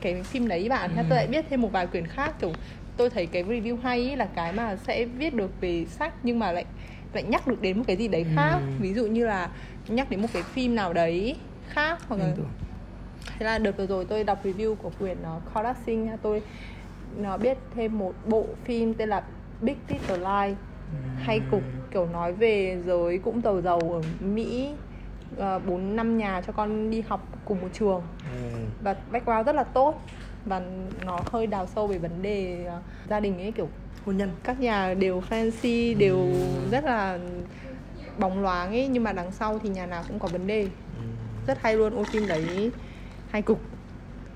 cái 0.00 0.22
phim 0.22 0.48
đấy 0.48 0.68
bạn 0.68 0.90
ừ. 0.96 1.02
tôi 1.08 1.16
lại 1.16 1.26
biết 1.26 1.44
thêm 1.50 1.62
một 1.62 1.72
vài 1.72 1.86
quyển 1.86 2.06
khác 2.06 2.34
kiểu 2.40 2.52
tôi 2.96 3.10
thấy 3.10 3.26
cái 3.26 3.44
review 3.44 3.76
hay 3.82 4.08
ấy 4.08 4.16
là 4.16 4.28
cái 4.34 4.52
mà 4.52 4.76
sẽ 4.76 5.04
viết 5.04 5.34
được 5.34 5.50
về 5.60 5.84
sách 5.88 6.12
nhưng 6.22 6.38
mà 6.38 6.52
lại 6.52 6.64
lại 7.12 7.22
nhắc 7.22 7.46
được 7.46 7.62
đến 7.62 7.78
một 7.78 7.84
cái 7.86 7.96
gì 7.96 8.08
đấy 8.08 8.26
khác 8.34 8.56
ừ. 8.56 8.72
ví 8.80 8.94
dụ 8.94 9.06
như 9.06 9.26
là 9.26 9.50
nhắc 9.88 10.10
đến 10.10 10.22
một 10.22 10.28
cái 10.32 10.42
phim 10.42 10.74
nào 10.74 10.92
đấy 10.92 11.36
khác 11.68 11.98
hoặc 12.08 12.16
là 12.20 12.32
thế 13.38 13.46
là 13.46 13.58
đợt 13.58 13.76
vừa 13.76 13.86
rồi 13.86 14.04
tôi 14.04 14.24
đọc 14.24 14.44
review 14.44 14.74
của 14.74 14.90
quyển 14.98 15.18
uh, 15.36 15.54
Kodak 15.54 15.76
Singh 15.86 16.10
tôi 16.22 16.42
nó 17.16 17.36
biết 17.36 17.58
thêm 17.74 17.98
một 17.98 18.14
bộ 18.26 18.46
phim 18.64 18.94
tên 18.94 19.08
là 19.08 19.22
Big 19.60 19.76
Little 19.88 20.16
Lie 20.16 20.54
hay 21.18 21.40
cục 21.50 21.62
kiểu 21.90 22.06
nói 22.06 22.32
về 22.32 22.78
giới 22.86 23.18
cũng 23.18 23.40
giàu 23.40 23.60
giàu 23.60 23.80
ở 23.80 24.00
Mỹ 24.20 24.70
ờ, 25.36 25.58
bốn 25.58 25.90
uh, 25.90 25.94
năm 25.94 26.18
nhà 26.18 26.42
cho 26.46 26.52
con 26.52 26.90
đi 26.90 27.00
học 27.00 27.28
cùng 27.44 27.60
một 27.60 27.68
trường 27.72 28.02
ừ. 28.32 28.58
và 28.82 28.96
background 29.10 29.46
rất 29.46 29.54
là 29.54 29.64
tốt 29.64 30.02
và 30.44 30.62
nó 31.04 31.20
hơi 31.26 31.46
đào 31.46 31.66
sâu 31.66 31.86
về 31.86 31.98
vấn 31.98 32.22
đề 32.22 32.66
uh, 32.66 32.82
gia 33.08 33.20
đình 33.20 33.38
ấy 33.38 33.52
kiểu 33.52 33.68
hôn 34.06 34.16
nhân 34.16 34.30
các 34.42 34.60
nhà 34.60 34.94
đều 34.94 35.22
fancy 35.30 35.98
đều 35.98 36.16
ừ. 36.16 36.70
rất 36.70 36.84
là 36.84 37.18
bóng 38.18 38.42
loáng 38.42 38.68
ấy 38.68 38.88
nhưng 38.88 39.04
mà 39.04 39.12
đằng 39.12 39.32
sau 39.32 39.58
thì 39.58 39.68
nhà 39.68 39.86
nào 39.86 40.04
cũng 40.08 40.18
có 40.18 40.28
vấn 40.28 40.46
đề 40.46 40.62
ừ. 40.62 41.02
rất 41.46 41.58
hay 41.62 41.76
luôn 41.76 41.96
ô 41.96 42.04
phim 42.04 42.26
đấy 42.26 42.70
hay 43.30 43.42
cục 43.42 43.60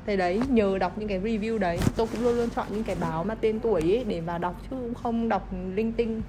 thế 0.07 0.17
đấy 0.17 0.41
nhờ 0.49 0.79
đọc 0.79 0.99
những 0.99 1.09
cái 1.09 1.21
review 1.21 1.59
đấy 1.59 1.79
tôi 1.97 2.07
cũng 2.07 2.25
luôn 2.25 2.37
luôn 2.37 2.49
chọn 2.51 2.67
những 2.71 2.85
cái 2.85 2.97
báo 3.01 3.25
mà 3.25 3.35
tên 3.35 3.61
tuổi 3.61 3.81
ấy 3.81 4.05
để 4.05 4.21
vào 4.21 4.39
đọc 4.39 4.61
chứ 4.63 4.77
cũng 4.77 4.95
không 4.95 5.29
đọc 5.29 5.49
linh 5.75 5.93
tinh 5.93 6.23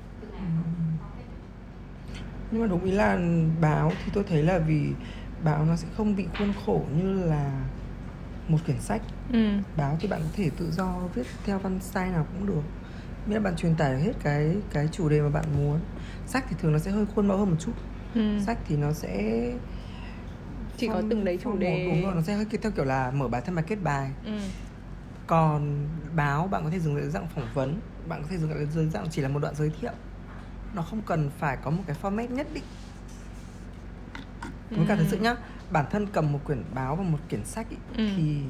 nhưng 2.52 2.62
mà 2.62 2.68
đúng 2.68 2.84
ý 2.84 2.92
là 2.92 3.20
báo 3.62 3.92
thì 4.06 4.12
tôi 4.14 4.24
thấy 4.30 4.44
là 4.44 4.58
vì 4.60 4.90
báo 5.44 5.66
nó 5.66 5.76
sẽ 5.76 5.88
không 5.98 6.16
bị 6.16 6.26
khuôn 6.38 6.54
khổ 6.66 6.82
như 6.98 7.26
là 7.26 7.52
một 8.48 8.58
quyển 8.66 8.80
sách. 8.80 9.02
Ừ. 9.34 9.50
báo 9.78 9.98
thì 10.00 10.08
bạn 10.08 10.22
có 10.22 10.30
thể 10.34 10.50
tự 10.58 10.72
do 10.72 10.96
viết 11.16 11.24
theo 11.46 11.60
văn 11.60 11.80
style 11.80 12.12
nào 12.12 12.28
cũng 12.34 12.48
được. 12.48 12.62
Nghĩa 13.28 13.34
là 13.36 13.40
bạn 13.40 13.56
truyền 13.56 13.76
tải 13.76 14.02
hết 14.02 14.14
cái 14.24 14.56
cái 14.74 14.90
chủ 14.92 15.10
đề 15.10 15.22
mà 15.22 15.30
bạn 15.30 15.46
muốn. 15.58 15.80
Sách 16.28 16.46
thì 16.50 16.56
thường 16.60 16.74
nó 16.74 16.80
sẽ 16.80 16.92
hơi 16.92 17.06
khuôn 17.16 17.28
mẫu 17.28 17.38
hơn 17.38 17.50
một 17.50 17.58
chút. 17.60 17.74
Ừ. 18.14 18.40
sách 18.46 18.58
thì 18.68 18.78
nó 18.78 18.94
sẽ 18.94 19.42
chỉ 20.78 20.88
phong, 20.88 21.02
có 21.02 21.08
từng 21.10 21.26
đấy 21.26 21.40
chủ 21.44 21.58
đề. 21.58 21.88
đúng 21.92 22.04
rồi 22.04 22.16
nó 22.16 22.22
sẽ 22.22 22.36
hơi 22.36 22.46
theo 22.62 22.72
kiểu 22.72 22.86
là 22.86 23.12
mở 23.12 23.28
bài 23.28 23.42
thân 23.46 23.56
bài 23.56 23.66
kết 23.68 23.78
bài. 23.84 24.12
Ừ. 24.26 24.32
còn 25.28 25.88
báo 26.16 26.48
bạn 26.48 26.64
có 26.64 26.70
thể 26.70 26.80
dùng 26.80 26.96
dưới 26.96 27.10
dạng 27.10 27.28
phỏng 27.36 27.48
vấn 27.54 27.80
bạn 28.08 28.22
có 28.22 28.28
thể 28.32 28.38
dùng 28.38 28.52
dưới 28.72 28.86
dạng 28.86 29.08
chỉ 29.10 29.22
là 29.22 29.30
một 29.30 29.40
đoạn 29.40 29.56
giới 29.56 29.72
thiệu 29.82 29.92
nó 30.74 30.82
không 30.82 31.02
cần 31.02 31.30
phải 31.40 31.58
có 31.64 31.72
một 31.72 31.84
cái 31.88 31.96
format 32.02 32.28
nhất 32.34 32.48
định 32.54 32.64
với 34.72 34.86
cả 34.88 34.96
thực 34.96 35.08
sự 35.10 35.18
nhá 35.18 35.36
bản 35.72 35.86
thân 35.92 36.08
cầm 36.14 36.32
một 36.32 36.40
quyển 36.46 36.64
báo 36.74 36.96
và 36.96 37.04
một 37.04 37.18
quyển 37.30 37.46
sách 37.46 37.70
ý, 37.70 37.78
ừ. 37.98 38.10
thì 38.18 38.42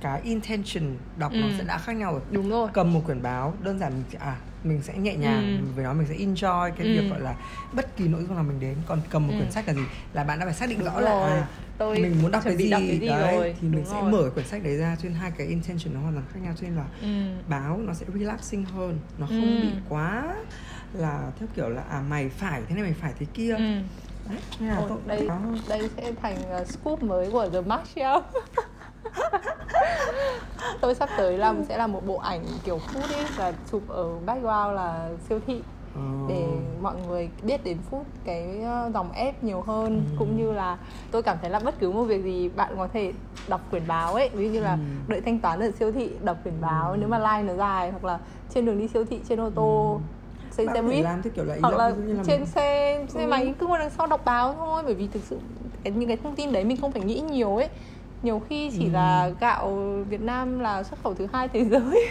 cái 0.00 0.20
intention 0.20 0.96
đọc 1.16 1.32
ừ. 1.32 1.38
nó 1.40 1.46
sẽ 1.58 1.64
đã 1.64 1.78
khác 1.78 1.92
nhau 1.92 2.12
rồi 2.12 2.22
đúng 2.30 2.50
rồi 2.50 2.68
cầm 2.72 2.92
một 2.92 3.02
quyển 3.06 3.22
báo 3.22 3.54
đơn 3.62 3.78
giản 3.78 3.92
mình 3.92 4.20
à 4.20 4.36
mình 4.64 4.82
sẽ 4.82 4.98
nhẹ 4.98 5.16
nhàng 5.16 5.58
ừ. 5.58 5.72
với 5.74 5.84
nó 5.84 5.92
mình 5.92 6.06
sẽ 6.06 6.14
enjoy 6.14 6.70
cái 6.70 6.86
ừ. 6.86 6.92
việc 6.92 7.10
gọi 7.10 7.20
là 7.20 7.34
bất 7.72 7.96
kỳ 7.96 8.08
nội 8.08 8.22
dung 8.22 8.34
nào 8.34 8.44
mình 8.44 8.60
đến 8.60 8.76
còn 8.86 9.00
cầm 9.10 9.26
một 9.26 9.32
ừ. 9.32 9.38
quyển 9.38 9.50
sách 9.50 9.68
là 9.68 9.74
gì 9.74 9.82
là 10.12 10.24
bạn 10.24 10.38
đã 10.38 10.46
phải 10.46 10.54
xác 10.54 10.68
định 10.68 10.78
đúng 10.78 10.88
rõ 10.88 11.00
rồi. 11.00 11.04
là 11.04 11.26
à, 11.26 11.48
tôi 11.78 11.98
mình 11.98 12.22
muốn 12.22 12.30
đọc 12.30 12.42
cái 12.44 12.56
gì, 12.56 12.70
đọc 12.70 12.82
cái 12.86 12.98
gì 12.98 13.08
đấy 13.08 13.36
rồi. 13.36 13.54
thì 13.60 13.68
mình 13.68 13.76
đúng 13.76 13.84
sẽ 13.84 14.00
rồi. 14.00 14.10
mở 14.10 14.30
quyển 14.34 14.46
sách 14.46 14.64
đấy 14.64 14.76
ra 14.76 14.96
cho 15.02 15.08
nên 15.08 15.18
hai 15.18 15.30
cái 15.38 15.46
intention 15.46 15.94
nó 15.94 16.00
hoàn 16.00 16.14
toàn 16.14 16.26
khác 16.32 16.40
nhau 16.42 16.54
cho 16.60 16.66
nên 16.66 16.76
là 16.76 16.86
ừ. 17.02 17.08
báo 17.48 17.76
nó 17.76 17.94
sẽ 17.94 18.06
relaxing 18.14 18.64
hơn 18.64 18.98
nó 19.18 19.26
không 19.26 19.56
ừ. 19.56 19.62
bị 19.62 19.68
quá 19.88 20.34
là 20.92 21.30
theo 21.38 21.48
kiểu 21.56 21.68
là 21.68 21.82
à 21.82 22.02
mày 22.08 22.28
phải 22.28 22.62
thế 22.68 22.74
này 22.74 22.84
mày 22.84 22.92
phải 22.92 23.12
thế 23.18 23.26
kia 23.34 23.54
ừ. 23.54 23.78
đấy, 24.28 24.38
Ồ, 24.76 24.88
tôi, 24.88 24.98
đây 25.06 25.28
đây 25.68 25.90
sẽ 25.96 26.12
thành 26.22 26.36
uh, 26.60 26.66
scoop 26.66 27.02
mới 27.02 27.30
của 27.30 27.48
The 27.52 27.60
Marshall 27.60 28.20
tôi 30.80 30.94
sắp 30.94 31.08
tới 31.16 31.38
làm 31.38 31.64
sẽ 31.68 31.78
làm 31.78 31.92
một 31.92 32.06
bộ 32.06 32.16
ảnh 32.16 32.44
kiểu 32.64 32.78
food 32.78 33.14
ấy 33.14 33.24
và 33.36 33.52
chụp 33.70 33.88
ở 33.88 34.18
background 34.26 34.76
là 34.76 35.10
siêu 35.28 35.40
thị 35.46 35.62
ờ. 35.94 36.00
để 36.28 36.46
mọi 36.82 36.94
người 37.08 37.28
biết 37.42 37.64
đến 37.64 37.76
food 37.90 38.02
cái 38.24 38.60
ờ, 38.62 38.90
dòng 38.94 39.12
ép 39.12 39.44
nhiều 39.44 39.60
hơn 39.60 39.94
ừ. 39.94 40.16
cũng 40.18 40.36
như 40.36 40.52
là 40.52 40.78
tôi 41.10 41.22
cảm 41.22 41.36
thấy 41.40 41.50
là 41.50 41.58
bất 41.58 41.74
cứ 41.78 41.90
một 41.90 42.02
việc 42.02 42.22
gì 42.22 42.48
bạn 42.48 42.74
có 42.76 42.88
thể 42.92 43.12
đọc 43.48 43.60
quyển 43.70 43.82
báo 43.86 44.14
ấy 44.14 44.28
ví 44.28 44.46
dụ 44.46 44.52
như 44.52 44.60
là 44.60 44.72
ừ. 44.72 44.78
đợi 45.08 45.20
thanh 45.20 45.38
toán 45.38 45.60
ở 45.60 45.70
siêu 45.70 45.92
thị 45.92 46.10
đọc 46.24 46.36
quyển 46.42 46.60
báo 46.60 46.90
ừ. 46.90 46.96
nếu 47.00 47.08
mà 47.08 47.18
line 47.18 47.52
nó 47.52 47.58
dài 47.58 47.90
hoặc 47.90 48.04
là 48.04 48.18
trên 48.54 48.66
đường 48.66 48.78
đi 48.78 48.88
siêu 48.88 49.04
thị 49.04 49.20
trên 49.28 49.40
ô 49.40 49.50
tô 49.50 49.94
ừ 49.94 50.18
xe 50.58 50.72
xe 50.74 50.82
buýt 50.82 51.04
làm 51.04 51.22
theo 51.22 51.32
kiểu 51.36 51.44
là 51.44 51.56
hoặc 51.62 51.76
là, 51.76 51.88
là 51.88 51.94
trên 52.26 52.40
mình... 52.40 52.46
xe 52.46 53.04
xe 53.08 53.24
ừ. 53.24 53.28
máy 53.28 53.54
cứ 53.58 53.66
ngồi 53.66 53.78
đằng 53.78 53.90
sau 53.90 54.06
đọc 54.06 54.24
báo 54.24 54.54
thôi 54.58 54.82
bởi 54.84 54.94
vì 54.94 55.06
thực 55.06 55.22
sự 55.24 55.38
cái, 55.84 55.92
những 55.92 56.08
cái 56.08 56.16
thông 56.22 56.34
tin 56.34 56.52
đấy 56.52 56.64
mình 56.64 56.76
không 56.80 56.92
phải 56.92 57.02
nghĩ 57.02 57.20
nhiều 57.20 57.56
ấy 57.56 57.68
nhiều 58.22 58.42
khi 58.48 58.70
chỉ 58.78 58.84
ừ. 58.84 58.90
là 58.92 59.30
gạo 59.40 59.70
Việt 60.08 60.20
Nam 60.20 60.60
là 60.60 60.82
xuất 60.82 61.02
khẩu 61.02 61.14
thứ 61.14 61.26
hai 61.32 61.48
thế 61.48 61.64
giới 61.64 62.10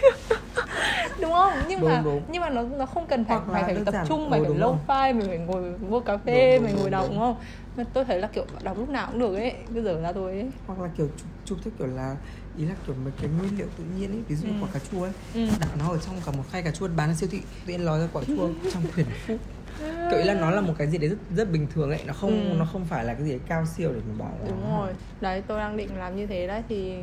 đúng 1.20 1.32
không? 1.32 1.52
Nhưng 1.68 1.80
đúng, 1.80 1.88
mà 1.90 2.02
đúng. 2.04 2.22
nhưng 2.28 2.42
mà 2.42 2.50
nó 2.50 2.62
nó 2.62 2.86
không 2.86 3.06
cần 3.06 3.24
phải 3.24 3.38
phải, 3.52 3.64
phải 3.64 3.84
tập 3.84 3.94
trung 4.08 4.30
mày 4.30 4.40
phải 4.40 4.54
lâu 4.54 4.78
phai 4.86 5.12
mình 5.12 5.28
phải 5.28 5.38
ngồi 5.38 5.62
mua 5.88 6.00
cà 6.00 6.16
phê 6.16 6.58
mày 6.58 6.72
ngồi 6.72 6.90
đọc 6.90 7.06
đúng. 7.08 7.18
không? 7.18 7.36
Mà 7.76 7.84
tôi 7.92 8.04
thấy 8.04 8.20
là 8.20 8.28
kiểu 8.28 8.44
đọc 8.62 8.78
lúc 8.78 8.88
nào 8.88 9.08
cũng 9.10 9.20
được 9.20 9.34
ấy 9.34 9.54
cứ 9.74 9.82
dở 9.82 10.00
ra 10.00 10.12
thôi 10.12 10.32
ấy. 10.32 10.50
Hoặc 10.66 10.80
là 10.80 10.88
kiểu 10.96 11.08
chụp, 11.16 11.28
chụp 11.44 11.58
theo 11.64 11.72
kiểu 11.78 11.86
là 11.86 12.16
ý 12.58 12.64
là 12.64 12.74
kiểu 12.86 12.96
mấy 13.04 13.12
cái 13.20 13.30
nguyên 13.38 13.58
liệu 13.58 13.66
tự 13.78 13.84
nhiên 13.98 14.10
ấy 14.10 14.22
ví 14.28 14.36
dụ 14.36 14.46
ừ. 14.46 14.52
quả 14.60 14.68
cà 14.72 14.80
chua 14.92 15.02
ấy. 15.02 15.12
Ừ. 15.34 15.46
đặt 15.60 15.68
nó 15.78 15.88
ở 15.88 15.98
trong 15.98 16.14
cả 16.26 16.32
một 16.32 16.44
khay 16.50 16.62
cà 16.62 16.70
chua 16.70 16.88
bán 16.96 17.10
ở 17.10 17.14
siêu 17.14 17.28
thị 17.32 17.40
tự 17.66 17.72
nhiên 17.72 17.84
lòi 17.84 18.00
ra 18.00 18.08
quả 18.12 18.22
chua 18.26 18.48
trong 18.72 18.82
quyển 18.94 19.06
phúc 19.26 19.38
kiểu 20.10 20.18
ý 20.18 20.24
là 20.24 20.34
nó 20.34 20.50
là 20.50 20.60
một 20.60 20.74
cái 20.78 20.86
gì 20.88 20.98
đấy 20.98 21.08
rất 21.08 21.18
rất 21.36 21.52
bình 21.52 21.66
thường 21.74 21.90
ấy 21.90 22.00
nó 22.06 22.12
không 22.12 22.50
ừ. 22.50 22.56
nó 22.58 22.64
không 22.64 22.84
phải 22.84 23.04
là 23.04 23.14
cái 23.14 23.24
gì 23.24 23.30
đấy 23.30 23.40
cao 23.48 23.64
siêu 23.76 23.92
để 23.92 24.00
mình 24.06 24.18
bỏ 24.18 24.28
đúng 24.48 24.76
rồi. 24.76 24.92
Đấy 25.20 25.42
tôi 25.46 25.58
đang 25.58 25.76
định 25.76 25.98
làm 25.98 26.16
như 26.16 26.26
thế 26.26 26.46
đấy 26.46 26.62
thì 26.68 26.94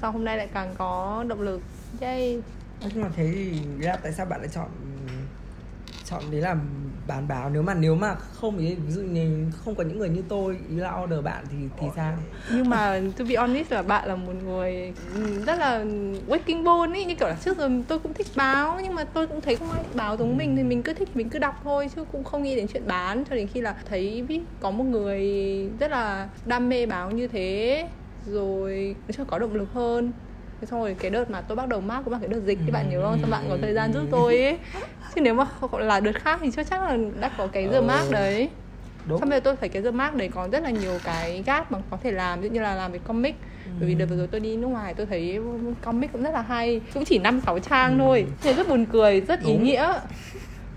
sau 0.00 0.12
hôm 0.12 0.24
nay 0.24 0.36
lại 0.36 0.48
càng 0.54 0.74
có 0.78 1.24
động 1.28 1.40
lực. 1.40 1.60
Yay 2.00 2.40
nhưng 2.82 3.02
mà 3.02 3.08
thế 3.16 3.30
thì 3.34 3.60
là 3.78 3.96
tại 3.96 4.12
sao 4.12 4.26
bạn 4.26 4.40
lại 4.40 4.48
chọn 4.54 4.68
chọn 6.04 6.22
đấy 6.30 6.40
là 6.40 6.56
bán 7.06 7.28
báo? 7.28 7.50
Nếu 7.50 7.62
mà 7.62 7.74
nếu 7.74 7.94
mà 7.94 8.14
không 8.14 8.58
ý 8.58 8.74
ví 8.74 8.92
dụ 8.92 9.00
như 9.00 9.46
không 9.64 9.74
có 9.74 9.84
những 9.84 9.98
người 9.98 10.08
như 10.08 10.22
tôi 10.28 10.56
ý 10.70 10.76
là 10.76 11.00
order 11.02 11.24
bạn 11.24 11.44
thì 11.50 11.56
thì 11.80 11.86
sao? 11.96 12.14
Nhưng 12.52 12.70
mà 12.70 13.00
to 13.18 13.24
be 13.28 13.36
honest 13.36 13.72
là 13.72 13.82
bạn 13.82 14.08
là 14.08 14.16
một 14.16 14.32
người 14.44 14.92
rất 15.46 15.58
là 15.58 15.84
waking 16.28 16.64
bone 16.64 16.98
ấy 16.98 17.04
như 17.04 17.14
kiểu 17.14 17.28
là 17.28 17.36
trước 17.44 17.58
giờ 17.58 17.70
tôi 17.88 17.98
cũng 17.98 18.14
thích 18.14 18.26
báo 18.36 18.80
nhưng 18.82 18.94
mà 18.94 19.04
tôi 19.04 19.26
cũng 19.26 19.40
thấy 19.40 19.56
không 19.56 19.70
ai 19.70 19.82
báo 19.94 20.16
giống 20.16 20.36
mình 20.36 20.56
thì 20.56 20.62
mình 20.62 20.82
cứ 20.82 20.94
thích 20.94 21.08
mình 21.14 21.30
cứ 21.30 21.38
đọc 21.38 21.60
thôi 21.64 21.88
chứ 21.96 22.04
cũng 22.12 22.24
không 22.24 22.42
nghĩ 22.42 22.56
đến 22.56 22.66
chuyện 22.72 22.86
bán 22.86 23.24
cho 23.30 23.36
đến 23.36 23.46
khi 23.46 23.60
là 23.60 23.76
thấy 23.88 24.22
biết 24.28 24.40
có 24.60 24.70
một 24.70 24.84
người 24.84 25.22
rất 25.78 25.90
là 25.90 26.28
đam 26.44 26.68
mê 26.68 26.86
báo 26.86 27.10
như 27.10 27.28
thế 27.28 27.88
rồi 28.26 28.96
cho 29.16 29.24
có 29.24 29.38
động 29.38 29.54
lực 29.54 29.68
hơn 29.72 30.12
thế 30.60 30.66
xong 30.66 30.80
rồi 30.80 30.96
cái 31.00 31.10
đợt 31.10 31.30
mà 31.30 31.40
tôi 31.40 31.56
bắt 31.56 31.68
đầu 31.68 31.80
mắc 31.80 32.00
cũng 32.04 32.12
là 32.12 32.18
cái 32.18 32.28
đợt 32.28 32.40
dịch 32.40 32.58
thì 32.66 32.72
bạn 32.72 32.90
nhớ 32.90 33.02
không? 33.02 33.18
Sao 33.22 33.30
bạn 33.30 33.44
có 33.48 33.56
thời 33.62 33.74
gian 33.74 33.92
giúp 33.92 34.02
tôi 34.10 34.42
ấy. 34.42 34.58
Chứ 35.14 35.20
nếu 35.20 35.34
mà 35.34 35.46
là 35.78 36.00
đợt 36.00 36.12
khác 36.14 36.40
thì 36.42 36.50
chưa 36.56 36.62
chắc 36.64 36.82
là 36.82 36.96
đã 37.20 37.30
có 37.38 37.46
cái 37.46 37.68
giờ 37.68 37.82
mát 37.82 38.04
đấy. 38.10 38.48
Đúng. 39.08 39.20
xong 39.20 39.30
rồi 39.30 39.40
tôi 39.40 39.56
thấy 39.56 39.68
cái 39.68 39.82
The 39.82 39.90
Mark 39.90 40.14
đấy 40.14 40.28
có 40.34 40.48
rất 40.52 40.62
là 40.62 40.70
nhiều 40.70 41.00
cái 41.04 41.42
gap 41.46 41.72
mà 41.72 41.78
có 41.90 41.98
thể 42.02 42.10
làm 42.12 42.40
ví 42.40 42.48
dụ 42.48 42.54
như 42.54 42.60
là 42.60 42.74
làm 42.74 42.92
về 42.92 42.98
comic. 42.98 43.34
Bởi 43.80 43.88
vì 43.88 43.94
đợt 43.94 44.06
vừa 44.06 44.16
rồi 44.16 44.26
tôi 44.26 44.40
đi 44.40 44.56
nước 44.56 44.66
ngoài 44.68 44.94
tôi 44.94 45.06
thấy 45.06 45.38
comic 45.84 46.12
cũng 46.12 46.22
rất 46.22 46.30
là 46.34 46.42
hay 46.42 46.80
cũng 46.94 47.04
chỉ 47.04 47.18
năm 47.18 47.40
sáu 47.40 47.58
trang 47.58 47.92
Ừ. 47.92 47.98
thôi. 48.02 48.26
Thế 48.42 48.54
rất 48.54 48.68
buồn 48.68 48.86
cười 48.92 49.20
rất 49.20 49.40
ý 49.40 49.52
Đúng. 49.52 49.64
nghĩa. 49.64 49.92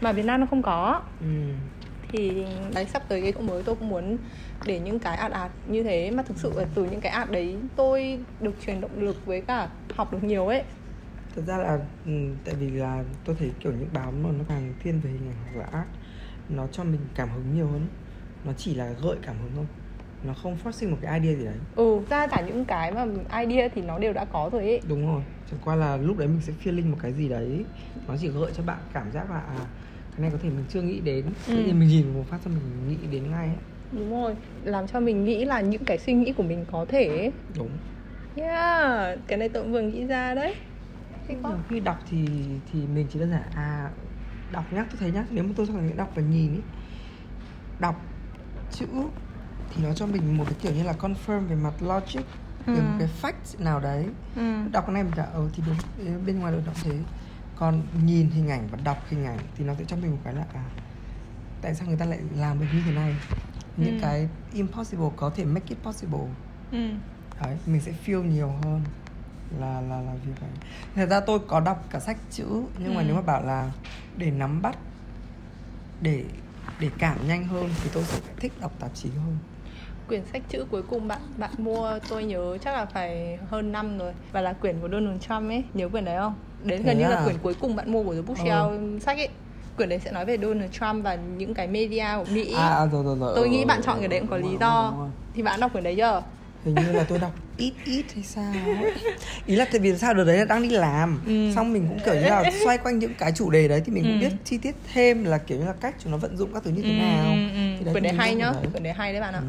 Mà 0.02 0.12
Việt 0.12 0.26
Nam 0.26 0.40
nó 0.40 0.46
không 0.50 0.62
có. 0.62 1.02
Ừ. 1.22 1.26
thì 2.12 2.46
đấy 2.74 2.86
sắp 2.86 3.04
tới 3.08 3.22
cái 3.22 3.32
chỗ 3.36 3.42
mới 3.42 3.64
tôi 3.64 3.76
cũng 3.76 3.90
muốn 3.90 4.18
để 4.66 4.80
những 4.80 5.00
cái 5.00 5.18
ạt 5.18 5.32
ạt 5.32 5.52
như 5.68 5.84
thế. 5.84 6.12
Mà 6.12 6.24
thực 6.24 6.38
sự 6.38 6.54
là 6.56 6.66
từ 6.76 6.86
những 6.86 7.02
cái 7.02 7.12
ạt 7.12 7.32
đấy 7.32 7.56
tôi 7.76 8.20
được 8.40 8.56
truyền 8.66 8.82
động 8.82 9.02
lực 9.02 9.26
với 9.26 9.42
cả 9.42 9.70
học 9.96 10.14
được 10.14 10.24
nhiều 10.24 10.48
ấy. 10.48 10.64
Thật 11.36 11.42
ra 11.48 11.58
là 11.58 11.80
ừ, 12.06 12.12
tại 12.46 12.56
vì 12.56 12.70
là 12.70 13.04
tôi 13.26 13.36
thấy 13.40 13.52
kiểu 13.60 13.72
những 13.72 13.90
báo 13.94 14.12
mà 14.12 14.30
nó 14.38 14.44
càng 14.50 14.74
thiên 14.84 15.00
về 15.00 15.10
hình 15.10 15.28
ảnh 15.30 15.54
hoặc 15.54 15.60
là 15.60 15.80
art 15.80 15.88
nó 16.50 16.68
cho 16.68 16.84
mình 16.84 17.02
cảm 17.16 17.30
hứng 17.30 17.56
nhiều 17.56 17.68
hơn. 17.68 17.88
Nó 18.46 18.54
chỉ 18.58 18.76
là 18.76 18.94
gợi 19.04 19.16
cảm 19.22 19.36
hứng 19.42 19.52
thôi. 19.56 19.66
Nó 20.24 20.34
không 20.34 20.58
phát 20.58 20.76
sinh 20.76 20.92
một 20.92 20.98
cái 21.02 21.20
idea 21.20 21.36
gì 21.36 21.46
đấy. 21.46 21.58
Ừ 21.76 22.00
ra 22.10 22.28
cả 22.28 22.42
những 22.42 22.66
cái 22.66 22.92
mà 22.92 23.06
idea 23.40 23.68
thì 23.76 23.82
nó 23.82 24.00
đều 24.00 24.14
đã 24.14 24.26
có 24.26 24.50
rồi 24.54 24.62
ấy. 24.62 24.82
Đúng 24.90 25.08
rồi 25.08 25.24
chẳng 25.52 25.60
qua 25.66 25.76
là 25.76 25.98
lúc 25.98 26.18
đấy 26.18 26.28
mình 26.28 26.42
sẽ 26.42 26.54
feeling 26.64 26.92
một 26.92 26.98
cái 27.02 27.14
gì 27.14 27.30
đấy. 27.30 27.66
Nó 28.08 28.16
chỉ 28.22 28.28
gợi 28.28 28.52
cho 28.58 28.64
bạn 28.64 28.80
cảm 28.94 29.12
giác 29.12 29.32
là 29.32 29.40
à 29.40 29.66
cái 30.20 30.30
này 30.30 30.32
có 30.32 30.38
thể 30.44 30.50
mình 30.50 30.66
chưa 30.70 30.82
nghĩ 30.82 31.00
đến 31.00 31.26
Ừ. 31.48 31.54
nhiên 31.64 31.80
mình 31.80 31.90
nhìn 31.90 32.14
một 32.14 32.24
phát 32.30 32.38
cho 32.46 32.52
mình 32.52 32.90
nghĩ 32.90 33.08
đến 33.12 33.32
ngay 33.32 33.48
ấy. 33.48 33.58
đúng 33.92 34.12
rồi 34.12 34.36
làm 34.64 34.88
cho 34.88 35.00
mình 35.00 35.26
nghĩ 35.26 35.46
là 35.46 35.62
những 35.62 35.86
cái 35.86 35.98
suy 35.98 36.14
nghĩ 36.14 36.34
của 36.34 36.44
mình 36.44 36.66
có 36.72 36.86
thể 36.90 37.08
ấy. 37.18 37.32
đúng 37.58 37.70
yeah 38.36 39.18
cái 39.28 39.38
này 39.38 39.50
tôi 39.50 39.64
cũng 39.64 39.72
vừa 39.72 39.82
nghĩ 39.82 40.06
ra 40.06 40.34
đấy 40.36 40.56
khi 41.70 41.80
đọc 41.80 42.00
thì 42.10 42.26
thì 42.74 42.80
mình 42.96 43.08
chỉ 43.10 43.20
đơn 43.20 43.32
giản 43.32 43.44
à 43.56 43.90
đọc 44.52 44.74
nhá 44.74 44.86
tôi 44.90 44.98
thấy 45.00 45.12
nhá 45.12 45.26
nếu 45.32 45.44
mà 45.44 45.50
tôi 45.56 45.66
so 45.66 45.74
với 45.74 45.92
đọc 45.98 46.12
và 46.16 46.22
nhìn 46.22 46.54
ý 46.54 46.60
đọc 47.80 48.02
chữ 48.72 48.86
thì 49.76 49.84
nó 49.84 49.94
cho 49.94 50.06
mình 50.06 50.38
một 50.38 50.44
cái 50.46 50.56
kiểu 50.62 50.72
như 50.74 50.84
là 50.84 50.94
confirm 51.00 51.40
về 51.48 51.56
mặt 51.56 51.74
logic 51.82 52.20
về 52.66 52.74
Ừ. 52.76 52.82
một 52.82 52.94
cái 53.00 53.08
fact 53.22 53.64
nào 53.64 53.80
đấy 53.80 54.06
ừ. 54.36 54.42
đọc 54.72 54.84
cái 54.88 54.94
này 54.94 55.04
mình 55.04 55.14
đã 55.18 55.24
ờ 55.34 55.50
thì 55.56 55.64
đúng 55.68 55.76
bên 56.26 56.40
ngoài 56.40 56.54
đời 56.54 56.62
đọc 56.66 56.76
thế 56.84 56.92
còn 57.60 57.82
nhìn 58.06 58.30
hình 58.30 58.50
ảnh 58.50 58.68
và 58.72 58.78
đọc 58.84 58.98
hình 59.10 59.26
ảnh 59.26 59.38
thì 59.58 59.64
nó 59.66 59.74
sẽ 59.74 59.84
cho 59.88 59.96
mình 59.98 60.12
một 60.12 60.18
cái 60.24 60.34
là 60.34 60.46
à 60.54 60.64
tại 61.62 61.76
sao 61.76 61.88
người 61.88 61.98
ta 61.98 62.06
lại 62.06 62.20
làm 62.36 62.60
được 62.60 62.66
như 62.74 62.82
thế 62.86 62.92
này 62.92 63.16
những 63.78 63.96
Ừ. 63.98 64.02
cái 64.02 64.28
impossible 64.54 65.08
có 65.16 65.30
thể 65.30 65.46
make 65.46 65.66
it 65.70 65.78
possible 65.84 66.20
ừ. 66.72 66.90
đấy 67.42 67.58
mình 67.66 67.82
sẽ 67.82 67.92
feel 68.06 68.24
nhiều 68.24 68.48
hơn 68.64 68.82
là 69.60 69.82
là 69.82 70.02
là 70.02 70.14
việc 70.26 70.42
này 70.42 70.50
thật 70.96 71.06
ra 71.10 71.20
tôi 71.20 71.40
có 71.48 71.60
đọc 71.60 71.86
cả 71.90 72.00
sách 72.00 72.18
chữ 72.32 72.46
nhưng 72.80 72.96
mà 72.96 73.02
Ừ. 73.02 73.06
nếu 73.08 73.16
mà 73.16 73.22
bảo 73.22 73.44
là 73.44 73.72
để 74.18 74.32
nắm 74.32 74.62
bắt 74.62 74.78
để 76.02 76.24
để 76.80 76.90
cảm 76.98 77.28
nhanh 77.28 77.44
hơn 77.46 77.70
thì 77.84 77.90
tôi 77.94 78.04
sẽ 78.04 78.20
thích 78.38 78.54
đọc 78.62 78.72
tạp 78.80 78.96
chí 78.96 79.10
hơn 79.10 79.38
quyển 80.08 80.26
sách 80.34 80.42
chữ 80.50 80.66
cuối 80.72 80.82
cùng 80.84 81.08
bạn 81.08 81.22
bạn 81.38 81.52
mua 81.58 82.00
tôi 82.10 82.24
nhớ 82.24 82.58
chắc 82.64 82.74
là 82.74 82.86
phải 82.86 83.38
hơn 83.50 83.72
năm 83.72 83.98
rồi 83.98 84.14
và 84.32 84.42
là 84.42 84.54
quyển 84.54 84.80
của 84.82 84.90
Donald 84.90 85.22
Trump 85.22 85.50
ấy 85.50 85.64
nhớ 85.74 85.90
quyển 85.90 86.06
đấy 86.06 86.18
không 86.20 86.36
đến 86.64 86.84
gần 86.84 86.98
như 86.98 87.08
là 87.08 87.16
à? 87.16 87.24
quyển 87.24 87.38
cuối 87.38 87.54
cùng 87.54 87.76
bạn 87.76 87.92
mua 87.92 88.04
của 88.04 88.16
The 88.16 88.22
Bookshelf 88.22 89.00
sách 89.00 89.18
ấy 89.18 89.30
quyển 89.78 89.90
đấy 89.90 90.00
sẽ 90.06 90.12
nói 90.12 90.26
về 90.26 90.38
Donald 90.38 90.72
Trump 90.72 91.04
và 91.04 91.16
những 91.16 91.54
cái 91.54 91.68
media 91.68 92.06
của 92.18 92.26
Mỹ 92.34 92.54
à, 92.56 92.68
à 92.70 92.86
rồi 92.86 93.04
rồi 93.04 93.18
rồi 93.20 93.32
tôi 93.36 93.46
ừ, 93.48 93.52
nghĩ 93.52 93.62
ừ, 93.64 93.66
bạn 93.68 93.82
chọn 93.82 93.96
ừ, 93.96 94.00
cái 94.00 94.08
đấy 94.08 94.20
cũng 94.20 94.30
có 94.30 94.38
lý 94.38 94.58
do 94.60 94.94
thì 95.36 95.42
bạn 95.44 95.60
đọc 95.60 95.72
quyển 95.72 95.84
đấy 95.84 95.96
chưa 95.98 96.22
hình 96.66 96.76
như 96.76 96.94
là 96.94 97.04
tôi 97.04 97.20
đọc 97.20 97.32
ít 97.58 97.74
ít 97.86 98.06
hay 98.16 98.24
sao 98.24 98.82
ý 99.46 99.56
là 99.56 99.66
tại 99.72 99.80
vì 99.80 99.98
sao 99.98 100.14
đợt 100.14 100.24
đấy 100.24 100.38
là 100.38 100.46
đang 100.46 100.62
đi 100.62 100.70
làm 100.70 101.22
Ừ. 101.28 101.52
xong 101.56 101.74
mình 101.74 101.86
cũng 101.90 102.00
kiểu 102.06 102.14
như 102.16 102.22
là 102.30 102.44
xoay 102.64 102.78
quanh 102.78 103.00
những 103.00 103.14
cái 103.14 103.32
chủ 103.36 103.50
đề 103.50 103.68
đấy 103.68 103.82
thì 103.86 103.92
mình 103.92 104.04
cũng 104.04 104.14
Ừ. 104.14 104.20
biết 104.20 104.34
chi 104.46 104.58
tiết 104.58 104.76
thêm 104.94 105.24
là 105.26 105.38
kiểu 105.38 105.58
như 105.60 105.66
là 105.66 105.74
cách 105.82 105.96
chúng 106.00 106.12
nó 106.12 106.18
vận 106.18 106.38
dụng 106.38 106.54
các 106.54 106.64
thứ 106.64 106.72
như 106.72 106.82
thế 106.82 106.90
Ừ, 106.90 106.94
nào 106.94 107.32
ừ, 107.32 107.48
ừ. 107.56 107.76
Thì 107.80 107.86
đấy 107.86 108.02
đấy 108.02 108.14
hay 108.14 108.36
nhá 108.36 108.50
quyển 108.52 108.62
đấy. 108.64 108.72
quyển 108.72 108.84
đấy 108.84 108.94
hay 108.94 109.12
đấy 109.14 109.22
bạn 109.22 109.34
ạ 109.34 109.42
Ừ. 109.42 109.48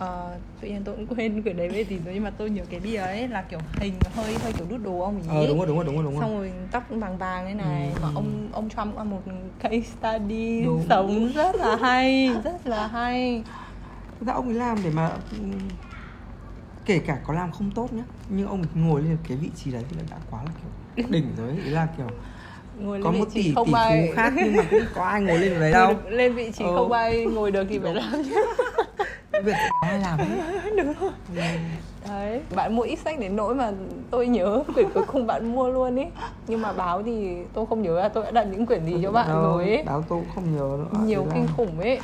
Ờ, 0.00 0.38
tự 0.60 0.68
nhiên 0.68 0.82
tôi 0.84 0.96
cũng 0.96 1.06
quên 1.06 1.42
quyển 1.42 1.56
đấy 1.56 1.68
về 1.68 1.84
gì 1.84 1.98
rồi 2.04 2.14
nhưng 2.14 2.24
mà 2.24 2.30
tôi 2.30 2.50
nhớ 2.50 2.62
cái 2.70 2.80
bìa 2.80 2.96
ấy 2.96 3.28
là 3.28 3.42
kiểu 3.42 3.60
hình 3.80 3.92
hơi 4.14 4.38
hơi 4.38 4.52
kiểu 4.52 4.66
đút 4.70 4.80
đồ 4.82 5.00
ông 5.00 5.14
ấy 5.20 5.28
ờ 5.28 5.46
đúng 5.46 5.58
rồi 5.58 5.66
đúng 5.66 5.76
rồi 5.76 5.84
đúng 5.84 5.94
rồi 5.94 6.04
đúng 6.04 6.12
rồi 6.14 6.20
xong 6.22 6.38
rồi 6.38 6.52
tóc 6.72 6.84
cũng 6.88 7.00
vàng 7.00 7.18
vàng 7.18 7.46
thế 7.46 7.54
này 7.54 7.94
Ừ, 7.96 8.02
mà 8.02 8.08
ừ. 8.08 8.12
ông 8.14 8.48
ông 8.52 8.68
Trump 8.68 8.86
cũng 8.86 8.98
là 8.98 9.04
một 9.04 9.20
case 9.58 9.80
study 9.80 10.64
Đúng. 10.64 10.84
sống 10.88 11.32
rất 11.34 11.56
là 11.56 11.76
hay 11.76 12.34
rất 12.44 12.66
là 12.66 12.86
hay 12.86 13.44
ra 14.20 14.32
ông 14.32 14.46
ấy 14.48 14.54
làm 14.54 14.82
để 14.82 14.90
mà 14.90 15.10
ừm, 15.30 15.58
kể 16.86 16.98
cả 17.06 17.18
có 17.26 17.34
làm 17.34 17.52
không 17.52 17.70
tốt 17.70 17.92
nhá 17.92 18.02
nhưng 18.28 18.48
ông 18.48 18.58
ấy 18.60 18.68
ngồi 18.74 19.02
lên 19.02 19.16
cái 19.28 19.36
vị 19.36 19.50
trí 19.56 19.70
đấy 19.72 19.82
thì 19.90 19.96
đã 20.10 20.16
quá 20.30 20.44
là 20.44 20.50
kiểu 20.62 20.70
đỉnh 21.10 21.24
rồi 21.36 21.48
ấy. 21.48 21.58
ý 21.64 21.70
là 21.70 21.88
kiểu 21.96 22.06
ngồi 22.80 22.98
có 23.00 23.10
lên 23.10 23.20
một 23.20 23.28
tỷ 23.34 23.54
không 23.54 23.66
tỷ 23.66 23.72
phú 23.72 24.12
khác 24.14 24.32
nhưng 24.44 24.56
mà 24.56 24.62
cũng 24.70 24.86
có 24.94 25.04
ai 25.04 25.20
ngồi 25.22 25.38
lên 25.38 25.60
đấy 25.60 25.72
đâu 25.72 25.94
lên 26.10 26.34
vị 26.34 26.50
trí 26.52 26.64
Ừ. 26.64 26.70
không 26.74 26.92
ai 26.92 27.26
ngồi 27.26 27.50
được 27.50 27.64
thì 27.70 27.78
phải 27.78 27.94
làm 27.94 28.12
việc 29.42 29.54
ai 29.80 29.98
làm 30.00 30.18
hết 30.18 30.70
đúng 30.76 30.92
rồi. 31.00 31.10
Đấy. 32.08 32.42
Bạn 32.56 32.76
mua 32.76 32.82
ít 32.82 32.96
sách 32.96 33.18
đến 33.20 33.36
nỗi 33.36 33.54
mà 33.54 33.72
tôi 34.10 34.28
nhớ 34.28 34.62
quyển 34.74 34.88
cuối 34.94 35.04
cùng 35.06 35.26
bạn 35.26 35.52
mua 35.54 35.68
luôn 35.68 35.96
ý 35.96 36.04
nhưng 36.46 36.62
mà 36.62 36.72
báo 36.72 37.02
thì 37.02 37.36
tôi 37.52 37.66
không 37.66 37.82
nhớ 37.82 38.00
là 38.00 38.08
tôi 38.08 38.24
đã 38.24 38.30
đặt 38.30 38.44
những 38.44 38.66
quyển 38.66 38.86
gì 38.86 38.96
cho 39.02 39.12
bạn 39.12 39.28
Đâu, 39.28 39.42
rồi 39.42 39.64
ấy. 39.68 39.82
báo 39.86 40.02
tôi 40.02 40.20
cũng 40.20 40.28
không 40.34 40.56
nhớ 40.56 40.76
nữa. 40.78 41.00
Nhiều 41.04 41.20
Ý 41.20 41.26
là- 41.26 41.34
kinh 41.34 41.46
khủng 41.56 41.80
ấy. 41.80 42.00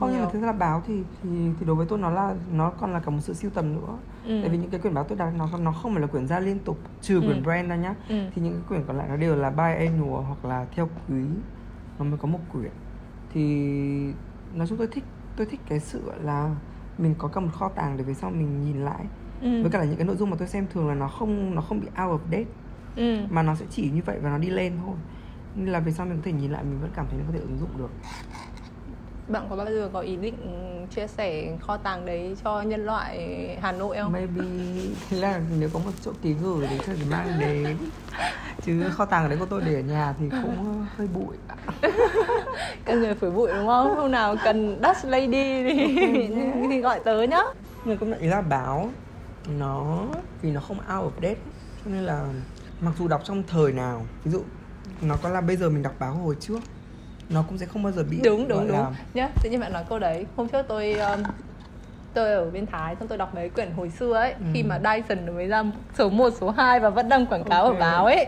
Không 0.00 0.10
nhưng 0.12 0.20
mà 0.24 0.28
thực 0.32 0.40
ra 0.40 0.46
là 0.46 0.52
báo 0.52 0.82
thì 0.86 0.94
thì 1.22 1.28
thì 1.60 1.66
đối 1.66 1.76
với 1.76 1.86
tôi 1.86 1.98
nó 1.98 2.10
là 2.10 2.34
nó 2.52 2.70
còn 2.80 2.92
là 2.92 3.00
cả 3.00 3.10
một 3.10 3.18
sự 3.20 3.34
siêu 3.34 3.50
tầm 3.54 3.74
nữa. 3.74 3.94
Ừ. 4.26 4.40
tại 4.42 4.48
vì 4.50 4.58
những 4.58 4.70
cái 4.70 4.80
quyển 4.80 4.94
báo 4.94 5.04
tôi 5.04 5.18
đọc 5.18 5.28
nó 5.38 5.48
nó 5.58 5.72
không 5.72 5.92
phải 5.92 6.00
là 6.00 6.06
quyển 6.06 6.28
ra 6.28 6.40
liên 6.40 6.58
tục 6.58 6.78
trừ 7.02 7.20
quyển 7.20 7.36
Ừ. 7.36 7.42
brand 7.44 7.68
ra 7.70 7.76
nhá. 7.76 7.94
Ừ. 8.08 8.14
thì 8.34 8.42
những 8.42 8.52
cái 8.52 8.62
quyển 8.68 8.82
còn 8.86 8.96
lại 8.98 9.06
nó 9.08 9.16
đều 9.16 9.36
là 9.36 9.50
biannual 9.50 10.24
hoặc 10.24 10.44
là 10.44 10.66
theo 10.76 10.88
quý. 11.08 11.22
Nó 11.98 12.04
mới 12.04 12.18
có 12.18 12.28
một 12.28 12.38
quyển. 12.52 12.70
Thì 13.34 13.42
nói 14.54 14.66
chung 14.66 14.78
tôi 14.78 14.86
thích 14.86 15.04
tôi 15.36 15.46
thích 15.46 15.60
cái 15.68 15.80
sự 15.80 16.02
là 16.22 16.50
mình 16.98 17.14
có 17.18 17.28
cả 17.28 17.40
một 17.40 17.50
kho 17.52 17.68
tàng 17.68 17.96
để 17.96 18.04
về 18.04 18.14
sau 18.14 18.30
mình 18.30 18.64
nhìn 18.64 18.84
lại 18.84 19.04
ừ. 19.42 19.62
với 19.62 19.70
cả 19.70 19.78
là 19.78 19.84
những 19.84 19.96
cái 19.96 20.06
nội 20.06 20.16
dung 20.16 20.30
mà 20.30 20.36
tôi 20.38 20.48
xem 20.48 20.66
thường 20.72 20.88
là 20.88 20.94
nó 20.94 21.08
không 21.08 21.54
nó 21.54 21.62
không 21.62 21.80
bị 21.80 21.86
out 21.86 22.20
of 22.20 22.30
date 22.32 22.50
ừ. 22.96 23.18
mà 23.30 23.42
nó 23.42 23.54
sẽ 23.54 23.64
chỉ 23.70 23.90
như 23.90 24.00
vậy 24.06 24.18
và 24.22 24.30
nó 24.30 24.38
đi 24.38 24.50
lên 24.50 24.72
thôi 24.86 24.94
nên 25.54 25.68
là 25.68 25.80
về 25.80 25.92
sau 25.92 26.06
mình 26.06 26.16
có 26.16 26.22
thể 26.24 26.32
nhìn 26.32 26.52
lại 26.52 26.64
mình 26.64 26.80
vẫn 26.80 26.90
cảm 26.96 27.06
thấy 27.10 27.18
nó 27.18 27.24
có 27.26 27.32
thể 27.32 27.40
ứng 27.40 27.58
dụng 27.58 27.78
được 27.78 27.90
bạn 29.28 29.46
có 29.50 29.56
bao 29.56 29.66
giờ 29.66 29.90
có 29.92 30.00
ý 30.00 30.16
định 30.16 30.36
chia 30.90 31.06
sẻ 31.06 31.56
kho 31.60 31.76
tàng 31.76 32.06
đấy 32.06 32.36
cho 32.44 32.62
nhân 32.62 32.86
loại 32.86 33.18
Hà 33.62 33.72
Nội 33.72 33.96
không? 33.96 34.12
maybe 34.12 34.44
thế 35.10 35.16
là 35.16 35.40
nếu 35.58 35.68
có 35.72 35.78
một 35.78 35.90
chỗ 36.00 36.12
ký 36.22 36.32
gửi 36.32 36.66
thì 36.70 36.78
tôi 36.86 36.96
mang 37.10 37.40
đến 37.40 37.76
chứ 38.66 38.90
kho 38.90 39.04
tàng 39.04 39.22
ở 39.22 39.28
đấy 39.28 39.38
của 39.38 39.46
tôi 39.46 39.62
để 39.66 39.74
ở 39.74 39.80
nhà 39.80 40.14
thì 40.18 40.30
cũng 40.42 40.84
hơi 40.96 41.08
bụi. 41.14 41.36
Cần 42.84 43.00
người 43.00 43.14
phủi 43.14 43.30
bụi 43.30 43.50
đúng 43.54 43.66
không? 43.66 43.96
Hôm 43.96 44.10
nào 44.10 44.36
cần 44.44 44.80
Dust 44.82 45.06
Lady 45.06 45.62
thì, 45.62 45.98
thì 46.70 46.80
gọi 46.80 47.00
tớ 47.04 47.22
nhá. 47.22 47.42
Nhưng 47.84 47.98
công 47.98 48.10
nhận 48.10 48.18
ý 48.20 48.28
là 48.28 48.40
báo 48.40 48.90
nó 49.58 50.04
vì 50.42 50.50
nó 50.50 50.60
không 50.60 50.78
out 50.78 51.12
of 51.12 51.22
date 51.22 51.40
cho 51.84 51.90
nên 51.90 52.02
là 52.02 52.24
mặc 52.80 52.94
dù 52.98 53.08
đọc 53.08 53.20
trong 53.24 53.42
thời 53.48 53.72
nào 53.72 54.06
ví 54.24 54.30
dụ 54.30 54.42
nó 55.02 55.16
có 55.22 55.28
là 55.28 55.40
bây 55.40 55.56
giờ 55.56 55.70
mình 55.70 55.82
đọc 55.82 55.94
báo 55.98 56.14
hồi 56.14 56.36
trước 56.40 56.58
nó 57.28 57.44
cũng 57.48 57.58
sẽ 57.58 57.66
không 57.66 57.82
bao 57.82 57.92
giờ 57.92 58.04
bị 58.10 58.20
Đúng 58.24 58.48
đúng 58.48 58.68
đúng. 58.68 58.94
Nhá, 59.14 59.28
tự 59.42 59.50
nhiên 59.50 59.60
bạn 59.60 59.72
nói 59.72 59.84
câu 59.88 59.98
đấy. 59.98 60.26
Hôm 60.36 60.48
trước 60.48 60.62
tôi 60.68 60.92
um, 60.92 61.22
tôi 62.16 62.32
ở 62.32 62.50
bên 62.50 62.66
Thái 62.66 62.96
xong 62.98 63.08
tôi 63.08 63.18
đọc 63.18 63.34
mấy 63.34 63.48
quyển 63.48 63.70
hồi 63.76 63.90
xưa 63.90 64.12
ấy 64.14 64.32
Ừ. 64.32 64.44
khi 64.54 64.62
mà 64.62 64.78
Dyson 64.84 65.34
mới 65.36 65.46
ra 65.46 65.62
số 65.98 66.08
1, 66.08 66.30
số 66.40 66.50
2 66.50 66.80
và 66.80 66.90
vẫn 66.90 67.08
đăng 67.08 67.26
quảng 67.26 67.44
cáo 67.44 67.64
Ok. 67.64 67.74
ở 67.74 67.80
báo 67.80 68.04
ấy 68.04 68.26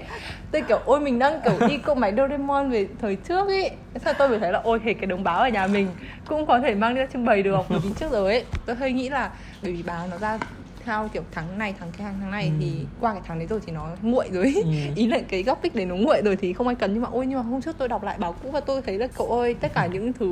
tôi 0.53 0.63
kiểu 0.63 0.79
ôi 0.85 1.01
mình 1.01 1.19
đang 1.19 1.41
kiểu 1.45 1.69
đi 1.69 1.79
cỗ 1.79 1.95
máy 1.95 2.13
Doraemon 2.17 2.71
về 2.71 2.87
thời 3.01 3.17
trước 3.17 3.49
ấy 3.49 3.71
sao 4.05 4.15
tôi 4.19 4.29
mới 4.29 4.39
thấy 4.39 4.53
là 4.53 4.61
ôi 4.65 4.81
thế 4.85 4.95
cái 4.95 5.07
đống 5.07 5.25
báo 5.25 5.39
ở 5.41 5.49
nhà 5.49 5.67
mình 5.67 5.89
cũng 6.29 6.47
có 6.47 6.61
thể 6.61 6.75
mang 6.75 6.95
đi 6.95 7.01
ra 7.01 7.07
trưng 7.13 7.25
bày 7.25 7.43
được 7.43 7.61
bởi 7.69 7.79
vì 7.79 7.91
trước 8.01 8.13
rồi 8.13 8.33
ấy 8.33 8.45
tôi 8.67 8.77
hơi 8.77 8.93
nghĩ 8.93 9.09
là 9.09 9.31
bởi 9.63 9.73
vì 9.73 9.83
báo 9.83 10.07
nó 10.11 10.19
ra 10.19 10.39
theo 10.85 11.09
kiểu 11.13 11.23
tháng 11.33 11.59
này 11.59 11.75
tháng 11.81 11.89
kia 11.99 12.05
tháng 12.21 12.31
này 12.31 12.45
Ừ. 12.47 12.53
thì 12.61 12.73
qua 13.01 13.13
cái 13.13 13.23
tháng 13.27 13.39
đấy 13.39 13.47
rồi 13.51 13.61
thì 13.67 13.73
nó 13.73 13.87
nguội 14.03 14.29
rồi. 14.33 14.55
Ừ. 14.65 14.71
ý 14.95 15.07
là 15.07 15.19
cái 15.29 15.43
topic 15.43 15.75
đấy 15.75 15.87
nó 15.87 15.95
nguội 15.95 16.23
rồi 16.25 16.37
thì 16.37 16.53
không 16.53 16.67
ai 16.67 16.75
cần 16.77 16.93
nhưng 16.95 17.03
mà 17.03 17.09
ôi 17.13 17.27
nhưng 17.27 17.39
mà 17.39 17.45
hôm 17.45 17.61
trước 17.63 17.77
tôi 17.79 17.89
đọc 17.89 18.03
lại 18.05 18.17
báo 18.19 18.35
cũ 18.43 18.51
và 18.51 18.61
tôi 18.61 18.83
thấy 18.83 18.99
là 18.99 19.07
cậu 19.19 19.27
ơi 19.41 19.55
tất 19.55 19.73
cả 19.75 19.87
những 19.87 20.13
thứ 20.13 20.29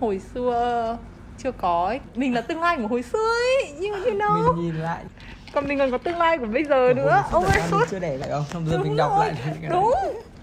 hồi 0.00 0.18
xưa 0.34 0.96
chưa 1.38 1.52
có 1.52 1.86
ấy. 1.86 2.00
mình 2.14 2.34
là 2.34 2.40
tương 2.40 2.60
lai 2.60 2.76
của 2.76 2.86
hồi 2.86 3.02
xưa 3.02 3.32
ấy 3.32 3.74
you, 3.80 3.94
you 4.04 4.18
know. 4.18 4.54
mình 4.56 4.64
nhìn 4.66 4.74
lại. 4.74 5.04
Còn 5.52 5.68
mình 5.68 5.78
còn 5.78 5.90
có 5.90 5.98
tương 5.98 6.18
lai 6.18 6.38
của 6.38 6.46
bây 6.46 6.64
giờ 6.64 6.92
nữa. 6.96 7.22
Hồi 7.30 7.44
oh 7.44 7.54
my 7.54 7.60
god. 7.70 7.90
chưa 7.90 7.98
để 7.98 8.18
lại 8.18 8.30
không 8.30 8.44
xong 8.52 8.66
giờ 8.66 8.78
mình 8.78 8.96
đọc 8.96 9.12
rồi, 9.18 9.26
lại 9.26 9.56
cái 9.60 9.70
đúng. 9.70 9.94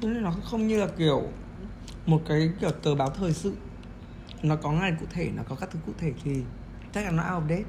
Nên 0.01 0.24
nó 0.24 0.33
không 0.43 0.67
như 0.67 0.79
là 0.79 0.88
kiểu 0.98 1.24
một 2.05 2.21
cái 2.27 2.50
kiểu 2.62 2.71
tờ 2.71 2.95
báo 2.95 3.10
thời 3.10 3.33
sự. 3.33 3.53
Nó 4.43 4.55
có 4.55 4.71
ngày 4.71 4.93
cụ 5.00 5.05
thể 5.13 5.29
nó 5.36 5.43
có 5.50 5.55
các 5.55 5.69
thứ 5.71 5.79
cụ 5.86 5.91
thể 6.00 6.12
thì 6.24 6.31
chắc 6.93 7.05
là 7.05 7.12
nó 7.12 7.36
out 7.36 7.43
of 7.43 7.50
date. 7.50 7.63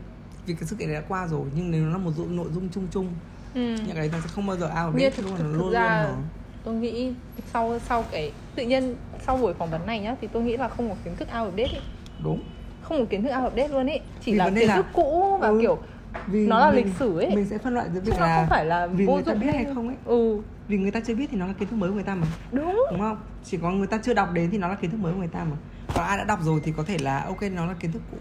Vì 0.46 0.54
cái 0.54 0.64
sự 0.64 0.76
kiện 0.76 0.88
đấy 0.88 0.96
đã 0.96 1.02
qua 1.08 1.26
rồi 1.26 1.46
nhưng 1.54 1.70
nếu 1.70 1.84
nó 1.84 1.90
là 1.90 1.98
một 1.98 2.10
dụ- 2.16 2.36
nội 2.36 2.48
dung 2.54 2.68
chung 2.74 2.86
chung 2.90 3.08
ừ. 3.54 3.60
những 3.60 3.96
cái 3.96 4.08
nó 4.12 4.18
sẽ 4.20 4.28
không 4.28 4.46
bao 4.46 4.56
giờ 4.56 4.66
out 4.66 4.94
of 4.94 4.98
date 4.98 5.10
thực, 5.10 5.26
luôn 5.26 5.36
thực, 5.36 5.44
nó 5.44 5.58
luôn 5.58 5.72
ra 5.72 6.04
luôn 6.06 6.16
nó. 6.16 6.22
tôi 6.64 6.74
nghĩ 6.74 7.12
sau 7.52 7.78
sau 7.88 8.04
cái 8.10 8.32
tự 8.54 8.64
nhiên 8.64 8.94
sau 9.26 9.36
buổi 9.36 9.54
phỏng 9.54 9.70
vấn 9.70 9.86
này 9.86 10.00
nhá 10.00 10.16
thì 10.20 10.28
tôi 10.32 10.42
nghĩ 10.42 10.56
là 10.56 10.68
không 10.68 10.88
có 10.88 10.94
kiến 11.04 11.16
thức 11.16 11.28
out 11.40 11.48
of 11.48 11.50
date 11.50 11.78
ấy. 11.78 11.82
đúng 12.24 12.42
không 12.82 12.98
có 12.98 13.04
kiến 13.10 13.22
thức 13.22 13.28
out 13.28 13.52
of 13.52 13.56
date 13.56 13.68
luôn 13.68 13.86
ấy 13.90 14.00
chỉ 14.24 14.32
Vì 14.32 14.38
là 14.38 14.50
kiến 14.50 14.68
thức 14.76 14.86
cũ 14.92 15.38
và 15.40 15.48
Ừ. 15.48 15.58
kiểu 15.60 15.78
vì 16.26 16.46
Nó 16.46 16.58
là 16.60 16.70
mình- 16.72 16.84
lịch 16.86 16.94
sử 16.98 17.18
ấy. 17.18 17.30
mình 17.36 17.46
sẽ 17.50 17.58
phân 17.58 17.74
loại 17.74 17.86
giữa 17.94 18.00
chứ 18.00 18.10
việc 18.10 18.16
nó 18.20 18.26
là 18.26 18.36
không 18.36 18.46
phải 18.50 18.64
là 18.64 18.86
vì 18.86 19.06
vô 19.06 19.14
người 19.14 19.22
ta 19.22 19.32
dụng 19.32 19.40
biết 19.40 19.50
hay 19.54 19.66
không 19.74 19.86
ấy. 19.88 19.96
Ừ. 20.04 20.38
Vì 20.68 20.78
người 20.78 20.90
ta 20.90 21.00
chưa 21.00 21.14
biết 21.14 21.26
thì 21.30 21.36
nó 21.36 21.46
là 21.46 21.52
kiến 21.52 21.68
thức 21.68 21.76
mới 21.76 21.88
của 21.90 21.94
người 21.94 22.04
ta 22.04 22.14
mà. 22.14 22.26
Đúng. 22.52 22.76
Đúng 22.90 23.00
không? 23.00 23.16
Chỉ 23.44 23.56
có 23.62 23.70
người 23.70 23.86
ta 23.86 23.98
chưa 24.02 24.14
đọc 24.14 24.28
đến 24.32 24.50
thì 24.50 24.58
nó 24.58 24.68
là 24.68 24.74
kiến 24.74 24.90
thức 24.90 25.00
mới 25.00 25.12
của 25.12 25.18
người 25.18 25.28
ta 25.28 25.44
mà. 25.44 25.56
Còn 25.94 26.04
ai 26.04 26.18
đã 26.18 26.24
đọc 26.24 26.38
rồi 26.42 26.60
thì 26.64 26.72
có 26.76 26.82
thể 26.82 26.98
là 26.98 27.20
ok 27.26 27.42
nó 27.42 27.66
là 27.66 27.74
kiến 27.80 27.92
thức 27.92 28.02
cũ. 28.10 28.16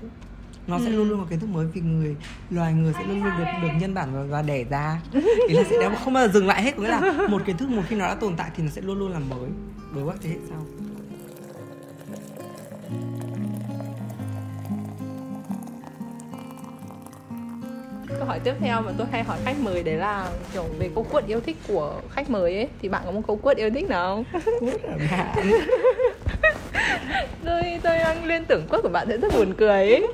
Nó 0.68 0.80
sẽ 0.80 0.86
Ừ. 0.86 0.92
luôn 0.96 1.10
luôn 1.10 1.20
có 1.20 1.26
kiến 1.30 1.40
thức 1.40 1.50
mới 1.50 1.66
vì 1.66 1.82
người 1.82 2.16
loài 2.50 2.74
người 2.74 2.94
sẽ 2.94 3.04
luôn 3.08 3.24
luôn 3.24 3.34
được 3.38 3.46
được 3.62 3.68
nhân 3.80 3.94
bản 3.94 4.10
và, 4.14 4.24
và 4.24 4.42
đẻ 4.42 4.64
ra. 4.70 5.02
Ý 5.48 5.56
là 5.56 5.64
sẽ 5.70 5.78
đéo 5.80 5.92
không 6.04 6.14
bao 6.14 6.28
giờ 6.28 6.34
dừng 6.34 6.48
lại 6.48 6.64
hết. 6.64 6.76
Có 6.78 6.84
nghĩa 6.84 6.90
là 6.90 7.28
một 7.30 7.42
kiến 7.46 7.58
thức 7.58 7.70
một 7.70 7.82
khi 7.88 7.96
nó 7.96 8.08
đã 8.08 8.16
tồn 8.16 8.36
tại 8.38 8.50
thì 8.56 8.64
nó 8.64 8.70
sẽ 8.70 8.82
luôn 8.82 9.00
luôn 9.00 9.12
là 9.12 9.20
mới. 9.20 9.50
Đối 9.96 10.04
với 10.04 10.16
thế 10.22 10.30
hệ 10.30 10.36
sau 10.50 10.60
câu 18.18 18.28
hỏi 18.28 18.40
tiếp 18.40 18.54
theo 18.60 18.82
mà 18.82 18.92
tôi 18.98 19.08
hay 19.12 19.24
hỏi 19.24 19.38
khách 19.46 19.60
mời 19.60 19.84
đấy 19.84 19.96
là 19.96 20.30
kiểu 20.54 20.66
về 20.80 20.90
câu 20.96 21.06
quất 21.12 21.28
yêu 21.28 21.42
thích 21.42 21.58
của 21.68 21.94
khách 22.12 22.30
mời 22.30 22.56
ấy 22.56 22.68
thì 22.82 22.90
bạn 22.90 23.02
có 23.06 23.12
một 23.12 23.22
câu 23.28 23.36
quất 23.36 23.58
yêu 23.58 23.70
thích 23.70 23.90
nào 23.90 24.16
không? 24.16 24.42
Tôi 27.46 27.62
tôi 27.84 27.98
đang 27.98 28.26
liên 28.26 28.46
tưởng 28.46 28.68
quất 28.68 28.82
của 28.84 28.90
bạn 28.90 29.08
sẽ 29.10 29.18
rất 29.18 29.34
buồn 29.34 29.54
cười 29.58 29.92
ấy. 29.92 30.08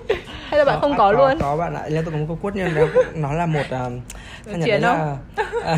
Hay 0.50 0.60
là 0.60 0.66
bạn 0.66 0.80
không 0.82 0.98
có, 0.98 1.12
luôn? 1.12 1.38
có 1.40 1.58
bạn 1.58 1.76
ạ. 1.76 1.84
Là 1.90 2.02
tôi 2.02 2.12
có 2.12 2.18
một 2.18 2.26
câu 2.28 2.38
quất 2.42 2.56
nhưng 2.56 2.76
nó, 2.76 2.82
nó 3.16 3.34
là 3.34 3.46
một 3.46 3.64
sao 3.70 3.90
nhỉ? 3.90 4.02
Chiến 4.66 4.82
là, 4.82 5.18
à, 5.64 5.78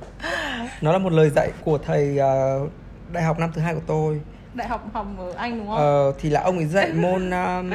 nó 0.80 0.92
là 0.92 0.98
một 0.98 1.12
lời 1.12 1.30
dạy 1.30 1.50
của 1.64 1.78
thầy 1.78 2.18
uh, 2.64 2.70
đại 3.12 3.22
học 3.22 3.38
năm 3.38 3.50
thứ 3.54 3.60
hai 3.60 3.74
của 3.74 3.80
tôi. 3.86 4.20
Đại 4.54 4.68
học 4.68 4.84
học 4.92 5.06
ở 5.18 5.32
anh 5.36 5.58
đúng 5.58 5.66
không? 5.66 5.76
Ờ, 5.76 6.12
thì 6.18 6.30
là 6.30 6.42
ông 6.42 6.56
ấy 6.56 6.66
dạy 6.66 6.92
môn 6.92 7.30
um, 7.30 7.70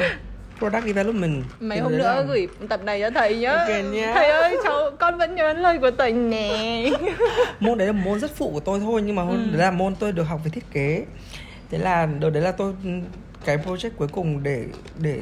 product 0.61 0.85
development. 0.85 1.43
Mấy 1.59 1.79
hôm 1.79 1.91
nữa 1.91 2.03
là- 2.15 2.21
gửi 2.21 2.47
tập 2.69 2.83
này 2.83 2.99
cho 3.01 3.09
thầy 3.09 3.37
nhá. 3.37 3.51
Ok 3.55 3.69
nhá. 3.91 4.11
thầy 4.15 4.29
ơi 4.29 4.57
cháu 4.63 4.91
con 4.99 5.17
vẫn 5.17 5.35
nhớ 5.35 5.53
lời 5.53 5.77
của 5.81 5.91
thầy 5.97 6.11
nè. 6.13 6.89
Môn 7.59 7.77
đấy 7.77 7.87
là 7.87 7.93
một 7.93 8.01
môn 8.05 8.19
rất 8.19 8.35
phụ 8.35 8.51
của 8.53 8.59
tôi 8.59 8.79
thôi 8.79 9.01
nhưng 9.05 9.15
mà 9.15 9.21
Ừ. 9.21 9.37
đấy 9.51 9.57
là 9.61 9.71
môn 9.71 9.95
tôi 9.95 10.11
được 10.11 10.23
học 10.23 10.41
về 10.43 10.51
thiết 10.53 10.71
kế. 10.71 11.05
Thế 11.71 11.77
là 11.77 12.05
đợt 12.19 12.29
đấy 12.29 12.43
là 12.43 12.51
tôi 12.51 12.73
cái 13.45 13.57
project 13.57 13.89
cuối 13.97 14.07
cùng 14.11 14.43
để 14.43 14.65
để 14.99 15.19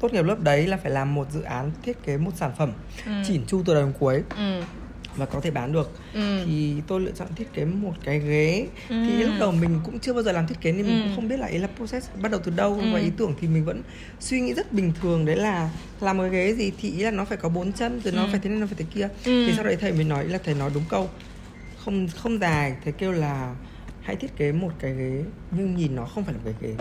tốt 0.00 0.12
nghiệp 0.12 0.22
lớp 0.22 0.40
đấy 0.40 0.66
là 0.66 0.76
phải 0.76 0.92
làm 0.92 1.14
một 1.14 1.26
dự 1.30 1.42
án 1.42 1.70
thiết 1.82 2.02
kế 2.04 2.16
một 2.16 2.30
sản 2.36 2.50
phẩm 2.58 2.72
Ừ. 3.06 3.12
chỉn 3.26 3.42
chu 3.46 3.62
từ 3.66 3.74
đầu 3.74 3.82
đến 3.82 3.92
cuối. 3.98 4.22
Ừ 4.36 4.60
và 5.16 5.26
có 5.26 5.40
thể 5.40 5.50
bán 5.50 5.72
được 5.72 5.90
ừ 6.14 6.20
thì 6.46 6.74
tôi 6.86 7.00
lựa 7.00 7.10
chọn 7.10 7.28
thiết 7.36 7.52
kế 7.54 7.64
một 7.64 7.92
cái 8.04 8.18
ghế 8.20 8.66
thì 8.88 9.20
Ừ. 9.20 9.26
lúc 9.26 9.34
đầu 9.40 9.52
mình 9.52 9.80
cũng 9.84 9.98
chưa 10.00 10.12
bao 10.12 10.22
giờ 10.22 10.32
làm 10.32 10.46
thiết 10.46 10.60
kế 10.60 10.72
nên 10.72 10.86
mình 10.86 10.96
Ừ. 10.96 11.02
cũng 11.02 11.16
không 11.16 11.28
biết 11.28 11.36
là 11.36 11.46
ý 11.46 11.58
là 11.58 11.68
process 11.76 12.08
bắt 12.22 12.30
đầu 12.32 12.40
từ 12.44 12.52
đâu 12.56 12.74
Ừ. 12.74 12.84
và 12.92 12.98
ý 12.98 13.10
tưởng 13.16 13.34
thì 13.40 13.48
mình 13.48 13.64
vẫn 13.64 13.82
suy 14.20 14.40
nghĩ 14.40 14.54
rất 14.54 14.72
bình 14.72 14.92
thường 15.02 15.24
đấy 15.26 15.36
là 15.36 15.70
làm 16.00 16.16
một 16.16 16.22
cái 16.22 16.30
ghế 16.30 16.54
gì 16.54 16.72
thì 16.80 16.90
ý 16.90 17.02
là 17.02 17.10
nó 17.10 17.24
phải 17.24 17.36
có 17.38 17.48
bốn 17.48 17.72
chân 17.72 18.00
rồi 18.04 18.12
nó 18.12 18.22
Ừ. 18.22 18.28
phải 18.30 18.40
thế 18.42 18.50
này 18.50 18.58
nó 18.58 18.66
phải 18.66 18.76
thế 18.78 18.84
kia 18.94 19.08
Ừ. 19.24 19.42
thì 19.46 19.52
sau 19.54 19.64
đấy 19.64 19.76
thầy 19.80 19.92
mới 19.92 20.04
nói 20.04 20.24
là 20.28 20.38
thầy 20.44 20.54
nói 20.54 20.70
đúng 20.74 20.84
câu 20.88 21.08
không 21.84 22.08
không 22.16 22.38
dài 22.40 22.76
thầy 22.84 22.92
kêu 22.92 23.12
là 23.12 23.54
hãy 24.02 24.16
thiết 24.16 24.36
kế 24.36 24.52
một 24.52 24.70
cái 24.78 24.94
ghế 24.94 25.22
nhưng 25.50 25.76
nhìn 25.76 25.96
nó 25.96 26.04
không 26.04 26.24
phải 26.24 26.34
là 26.34 26.40
một 26.44 26.50
cái 26.60 26.70
ghế 26.70 26.76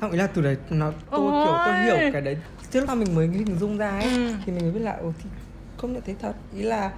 xong 0.00 0.10
ý 0.10 0.18
là 0.18 0.26
từ 0.26 0.42
đấy 0.42 0.56
nó 0.70 0.92
tôi 1.10 1.32
kiểu 1.44 1.58
tôi 1.64 1.74
Ôi. 1.74 1.82
hiểu 1.82 2.00
cái 2.12 2.22
đấy 2.22 2.36
trước 2.70 2.86
mà 2.88 2.94
mình 2.94 3.14
mới 3.14 3.28
hình 3.28 3.58
dung 3.60 3.78
ra 3.78 3.90
ấy 3.90 4.08
Ừ. 4.10 4.32
thì 4.46 4.52
mình 4.52 4.62
mới 4.62 4.72
biết 4.72 4.80
là 4.80 4.92
ồ 4.92 5.12
thì 5.22 5.30
công 5.76 5.92
nhận 5.92 6.02
thế 6.06 6.14
thật 6.22 6.32
ý 6.56 6.62
là 6.62 6.90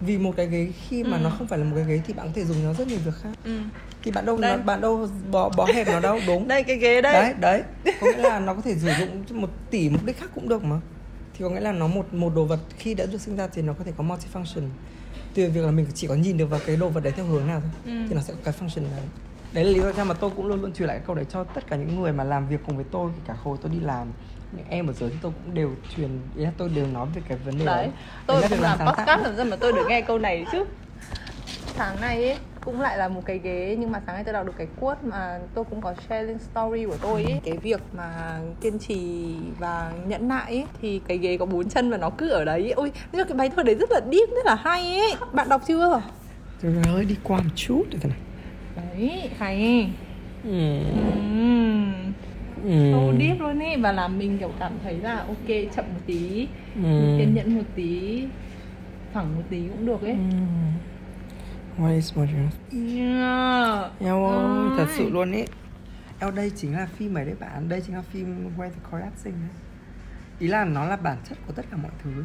vì 0.00 0.18
một 0.18 0.32
cái 0.36 0.46
ghế 0.46 0.68
khi 0.88 1.04
mà 1.04 1.16
Ừ. 1.16 1.20
nó 1.22 1.30
không 1.30 1.46
phải 1.46 1.58
là 1.58 1.64
một 1.64 1.72
cái 1.76 1.84
ghế 1.84 2.00
thì 2.06 2.14
bạn 2.14 2.26
có 2.26 2.32
thể 2.34 2.44
dùng 2.44 2.64
nó 2.64 2.72
rất 2.72 2.88
nhiều 2.88 2.98
việc 3.04 3.14
khác. 3.22 3.30
Ừ. 3.44 3.58
Thì 4.02 4.10
bạn 4.10 4.26
đâu 4.26 4.36
Đây. 4.38 4.58
bạn 4.58 4.80
đâu 4.80 5.08
bó 5.30 5.48
bó 5.56 5.64
hẹp 5.74 5.86
nó 5.86 6.00
đâu 6.00 6.20
đúng. 6.26 6.48
Đây 6.48 6.62
cái 6.62 6.76
ghế 6.76 7.00
đây. 7.02 7.12
Đấy 7.12 7.34
đấy. 7.40 7.62
Có 8.00 8.06
nghĩa 8.06 8.22
là 8.22 8.38
nó 8.40 8.54
có 8.54 8.60
thể 8.60 8.74
sử 8.78 8.88
dụng 8.98 9.40
một 9.40 9.50
tỷ 9.70 9.88
mục 9.90 10.04
đích 10.04 10.18
khác 10.18 10.30
cũng 10.34 10.48
được 10.48 10.64
mà. 10.64 10.80
Thì 11.34 11.40
có 11.44 11.50
nghĩa 11.50 11.60
là 11.60 11.72
nó 11.72 11.86
một 11.86 12.14
một 12.14 12.32
đồ 12.34 12.44
vật 12.44 12.60
khi 12.78 12.94
đã 12.94 13.06
được 13.06 13.20
sinh 13.20 13.36
ra 13.36 13.46
thì 13.48 13.62
nó 13.62 13.72
có 13.72 13.84
thể 13.84 13.92
có 13.96 14.04
multifunction. 14.04 14.62
Từ 15.34 15.50
việc 15.50 15.60
là 15.64 15.70
mình 15.70 15.86
chỉ 15.94 16.06
có 16.06 16.14
nhìn 16.14 16.36
được 16.36 16.46
vào 16.50 16.60
cái 16.66 16.76
đồ 16.76 16.88
vật 16.88 17.00
đấy 17.04 17.12
theo 17.16 17.26
hướng 17.26 17.46
nào 17.46 17.60
thôi 17.60 17.70
Ừ. 17.84 17.92
thì 18.08 18.14
nó 18.14 18.20
sẽ 18.20 18.32
có 18.34 18.38
cái 18.44 18.54
function 18.60 18.82
đấy. 18.90 19.00
Đấy 19.52 19.64
là 19.64 19.70
lý 19.70 19.80
do 19.80 19.92
sao 19.92 20.04
mà 20.04 20.14
tôi 20.14 20.30
cũng 20.36 20.46
luôn 20.46 20.60
luôn 20.62 20.72
truyền 20.72 20.88
lại 20.88 20.96
cái 20.98 21.06
câu 21.06 21.16
đấy 21.16 21.24
cho 21.30 21.44
tất 21.44 21.66
cả 21.70 21.76
những 21.76 22.00
người 22.02 22.12
mà 22.12 22.24
làm 22.24 22.48
việc 22.48 22.60
cùng 22.66 22.76
với 22.76 22.84
tôi 22.90 23.10
cả 23.26 23.34
hồi 23.42 23.56
tôi 23.62 23.72
đi 23.72 23.80
làm 23.80 24.08
em 24.68 24.86
ở 24.86 24.92
dưới 24.92 25.10
thì 25.10 25.16
tôi 25.22 25.32
cũng 25.44 25.54
đều 25.54 25.70
truyền 25.96 26.08
ý 26.36 26.44
là 26.44 26.52
tôi 26.58 26.68
đều 26.74 26.86
nói 26.86 27.06
về 27.14 27.22
cái 27.28 27.38
vấn 27.44 27.58
đề 27.58 27.64
đấy 27.64 27.76
đấy. 27.76 27.90
tôi 28.26 28.42
cũng 28.48 28.60
làm 28.60 28.78
podcast 28.78 29.22
làm 29.22 29.36
sao 29.36 29.44
mà 29.44 29.56
tôi 29.56 29.72
được 29.72 29.86
nghe 29.88 30.00
câu 30.00 30.18
này 30.18 30.46
chứ. 30.52 30.64
Sáng 31.76 32.00
nay 32.00 32.28
ấy 32.28 32.36
cũng 32.64 32.80
lại 32.80 32.98
là 32.98 33.08
một 33.08 33.22
cái 33.24 33.38
ghế 33.38 33.76
nhưng 33.78 33.92
mà 33.92 34.00
sáng 34.06 34.14
nay 34.14 34.24
tôi 34.24 34.32
đọc 34.32 34.46
được 34.46 34.52
cái 34.58 34.66
quote 34.80 35.00
mà 35.02 35.38
tôi 35.54 35.64
cũng 35.64 35.80
có 35.80 35.94
share 36.08 36.22
lên 36.22 36.38
story 36.38 36.84
của 36.84 36.96
tôi 37.02 37.24
ấy. 37.24 37.40
Cái 37.44 37.56
việc 37.56 37.80
mà 37.96 38.38
kiên 38.60 38.78
trì 38.78 39.34
và 39.58 39.92
nhẫn 40.06 40.28
nại 40.28 40.52
ấy 40.52 40.64
thì 40.82 41.00
cái 41.08 41.18
ghế 41.18 41.36
có 41.36 41.46
bốn 41.46 41.68
chân 41.68 41.90
và 41.90 41.96
nó 41.96 42.10
cứ 42.10 42.28
ở 42.28 42.44
đấy 42.44 42.72
ôi 42.76 42.92
nhưng 43.12 43.28
cái 43.28 43.36
bài 43.36 43.50
thơ 43.56 43.62
đấy 43.62 43.74
rất 43.74 43.90
là 43.90 44.00
deep 44.00 44.28
rất 44.30 44.46
là 44.46 44.54
hay 44.54 44.98
ấy. 44.98 45.14
Bạn 45.32 45.48
đọc 45.48 45.62
chưa? 45.68 46.02
Trời 46.62 46.72
ơi 46.94 47.04
đi 47.04 47.16
qua 47.22 47.38
một 47.38 47.50
chút 47.56 47.82
để 47.90 47.98
thế 48.00 48.08
này. 48.08 48.18
Đấy 48.76 49.30
hay 49.38 49.90
ừ. 50.44 50.50
Ừm, 50.50 51.63
Ừ. 52.64 52.90
sâu 52.92 53.12
deep 53.20 53.40
luôn 53.40 53.58
ấy 53.62 53.76
và 53.76 53.92
làm 53.92 54.18
mình 54.18 54.38
kiểu 54.38 54.50
cảm 54.60 54.72
thấy 54.82 54.98
là 54.98 55.16
ok 55.18 55.48
chậm 55.76 55.84
một 55.94 56.00
tí 56.06 56.48
Ừ. 56.76 57.14
kiên 57.18 57.34
nhẫn 57.34 57.54
một 57.56 57.62
tí 57.74 58.24
thẳng 59.14 59.36
một 59.36 59.42
tí 59.50 59.68
cũng 59.68 59.86
được 59.86 60.02
ấy 60.02 60.12
Ừ. 60.12 61.82
What 61.82 61.94
is 61.94 62.12
what 62.14 62.26
you 62.26 62.48
yeah. 62.98 63.90
Eo 64.00 64.24
ơi, 64.26 64.70
thật 64.76 64.86
sự 64.96 65.10
luôn 65.10 65.32
ý 65.32 65.44
Eo 66.20 66.30
đây 66.30 66.52
chính 66.56 66.72
là 66.76 66.86
phim 66.86 67.14
ấy 67.14 67.24
đấy 67.24 67.34
bạn 67.40 67.68
Đây 67.68 67.80
chính 67.80 67.94
là 67.96 68.02
phim 68.02 68.48
Where 68.58 68.70
the 68.70 68.76
Crawdads 68.90 69.10
Sing 69.16 69.32
đấy 69.40 69.50
Ý 70.38 70.46
là 70.46 70.64
nó 70.64 70.84
là 70.84 70.96
bản 70.96 71.16
chất 71.28 71.38
của 71.46 71.52
tất 71.52 71.62
cả 71.70 71.76
mọi 71.76 71.92
thứ 72.04 72.24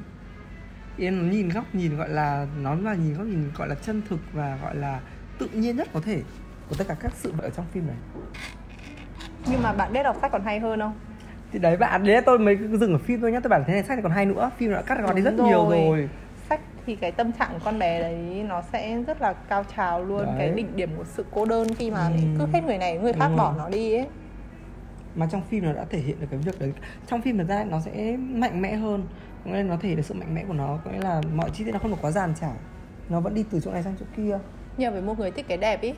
Ý 0.98 1.06
là 1.06 1.12
nó 1.12 1.32
nhìn 1.32 1.50
góc 1.50 1.76
nhìn 1.76 1.98
gọi 1.98 2.10
là 2.10 2.48
Nó 2.62 2.76
là 2.76 2.94
nhìn 2.96 3.14
góc 3.14 3.26
nhìn 3.28 3.52
gọi 3.56 3.68
là 3.70 3.76
chân 3.76 4.02
thực 4.10 4.20
Và 4.34 4.58
gọi 4.62 4.76
là 4.76 5.00
tự 5.40 5.48
nhiên 5.54 5.76
nhất 5.76 5.88
có 5.94 6.00
thể 6.02 6.22
Của 6.70 6.76
tất 6.78 6.88
cả 6.88 6.94
các 7.00 7.12
sự 7.16 7.32
vật 7.32 7.44
ở 7.44 7.50
trong 7.50 7.66
phim 7.72 7.88
này 7.88 7.96
nhưng 9.52 9.64
mà 9.64 9.74
bạn 9.74 9.94
biết 9.94 10.04
đọc 10.04 10.18
sách 10.22 10.32
còn 10.32 10.44
hay 10.44 10.60
hơn 10.60 10.80
không? 10.80 10.94
Thì 11.52 11.60
đấy 11.60 11.78
bạn, 11.78 12.04
đấy 12.04 12.22
tôi 12.26 12.40
mới 12.40 12.58
dừng 12.80 12.94
ở 12.94 12.98
phim 12.98 13.22
thôi 13.22 13.32
nhá. 13.32 13.40
Tôi 13.40 13.50
bảo 13.50 13.64
thế 13.68 13.74
này 13.74 13.84
sách 13.84 13.98
này 13.98 14.04
còn 14.04 14.12
hay 14.12 14.26
nữa. 14.26 14.50
Phim 14.58 14.72
đã 14.72 14.82
cắt 14.82 14.98
gọt 15.02 15.16
đi 15.16 15.22
rất 15.22 15.34
nhiều 15.34 15.70
rồi. 15.70 15.82
rồi. 15.88 16.10
Sách 16.50 16.60
thì 16.86 16.96
cái 16.96 17.12
tâm 17.12 17.32
trạng 17.32 17.50
của 17.54 17.60
con 17.66 17.80
bé 17.80 18.02
đấy 18.02 18.46
nó 18.48 18.62
sẽ 18.62 18.98
rất 19.08 19.22
là 19.22 19.34
cao 19.34 19.64
trào 19.76 20.04
luôn. 20.04 20.26
Đấy. 20.26 20.36
cái 20.40 20.50
đỉnh 20.50 20.76
điểm 20.76 20.90
của 20.98 21.04
sự 21.04 21.26
cô 21.32 21.46
đơn 21.46 21.68
khi 21.76 21.92
mà 21.92 22.08
Ừ. 22.08 22.14
cứ 22.40 22.46
hết 22.54 22.64
người 22.66 22.78
này 22.78 22.98
người 22.98 23.14
khác 23.14 23.28
Đúng 23.28 23.38
bỏ 23.38 23.52
rồi. 23.52 23.58
nó 23.64 23.70
đi 23.70 23.94
ấy. 23.94 24.08
Mà 25.16 25.28
trong 25.32 25.42
phim 25.50 25.66
nó 25.66 25.74
đã 25.74 25.86
thể 25.90 26.00
hiện 26.00 26.20
được 26.22 26.28
cái 26.32 26.40
việc 26.40 26.60
đấy. 26.60 26.74
Trong 27.08 27.22
phim 27.22 27.38
thật 27.38 27.46
ra 27.50 27.64
nó 27.64 27.80
sẽ 27.80 28.18
mạnh 28.18 28.62
mẽ 28.62 28.76
hơn. 28.76 29.04
Có 29.46 29.52
nghĩa 29.52 29.58
là 29.58 29.64
nó 29.64 29.78
thể 29.82 29.88
hiện 29.90 29.98
được 29.98 30.06
sự 30.06 30.14
mạnh 30.14 30.36
mẽ 30.36 30.44
của 30.48 30.54
nó. 30.54 30.78
Có 30.86 30.92
nghĩa 30.92 31.02
là 31.02 31.22
mọi 31.36 31.50
chi 31.50 31.64
tiết 31.64 31.72
nó 31.72 31.80
không 31.80 31.92
được 31.92 31.98
quá 32.02 32.12
giàn 32.12 32.34
trải. 32.42 32.54
Nó 33.10 33.20
vẫn 33.20 33.34
đi 33.34 33.46
từ 33.52 33.60
chỗ 33.60 33.72
này 33.72 33.84
sang 33.84 33.94
chỗ 34.00 34.06
kia. 34.18 34.40
Nhưng 34.78 34.88
mà 34.90 34.94
với 34.94 35.02
một 35.02 35.20
người 35.20 35.32
thích 35.32 35.46
cái 35.48 35.58
đẹp 35.58 35.82
ý 35.82 35.94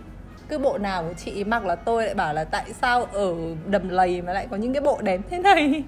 cứ 0.51 0.57
bộ 0.57 0.77
nào 0.77 1.03
của 1.03 1.13
chị 1.25 1.43
mặc 1.43 1.65
là 1.65 1.75
tôi 1.75 2.05
lại 2.05 2.13
bảo 2.15 2.33
là 2.33 2.43
tại 2.43 2.65
sao 2.81 3.03
ở 3.13 3.33
đầm 3.67 3.89
lầy 3.89 4.21
mà 4.21 4.33
lại 4.33 4.47
có 4.51 4.57
những 4.57 4.73
cái 4.73 4.81
bộ 4.81 4.99
đẹp 5.01 5.21
thế 5.29 5.39
này? 5.39 5.83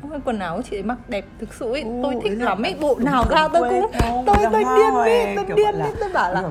Không 0.00 0.10
phải 0.10 0.20
quần 0.24 0.38
áo 0.38 0.56
của 0.56 0.62
chị 0.70 0.76
ấy 0.76 0.82
mặc 0.82 0.98
đẹp 1.08 1.24
thực 1.40 1.54
sự 1.54 1.72
ấy 1.72 1.82
Ừ. 1.82 1.88
tôi 2.02 2.14
thích 2.22 2.32
lắm 2.38 2.62
ấy. 2.62 2.74
bộ 2.80 2.98
nào 2.98 3.24
ra 3.30 3.48
tôi 3.48 3.68
cũng 3.70 3.90
không? 4.00 4.24
tôi 4.26 4.36
tôi 4.52 4.64
điên 4.64 5.04
đi 5.04 5.36
tôi 5.36 5.56
điên 5.56 5.74
là- 5.74 5.90
tôi 6.00 6.08
bảo 6.12 6.32
là 6.34 6.42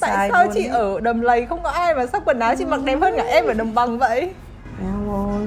tại 0.00 0.28
sao 0.32 0.46
chị 0.54 0.66
ở 0.66 1.00
đầm 1.00 1.20
lầy 1.20 1.46
không 1.46 1.62
có 1.62 1.70
ai 1.70 1.94
mà 1.94 2.06
sao 2.06 2.20
quần 2.24 2.38
áo 2.38 2.54
chị 2.58 2.64
mặc 2.64 2.80
đẹp 2.84 2.98
hơn 3.00 3.14
cả 3.16 3.22
em 3.24 3.44
ở 3.46 3.52
đồng 3.54 3.74
bằng 3.74 3.98
vậy? 3.98 4.30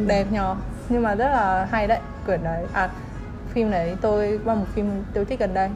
Đẹp 0.08 0.25
nhờ. 0.32 0.56
Nhưng 0.89 1.04
mà 1.04 1.15
rất 1.15 1.28
là 1.30 1.67
hay 1.71 1.88
đấy 1.88 1.99
quyển 2.25 2.43
đấy. 2.43 2.65
À 2.73 2.89
phim 3.54 3.71
này 3.71 3.95
tôi 4.02 4.39
qua 4.45 4.56
một 4.56 4.65
phim 4.73 5.04
tôi 5.13 5.25
thích 5.25 5.39
gần 5.39 5.54
đây. 5.54 5.69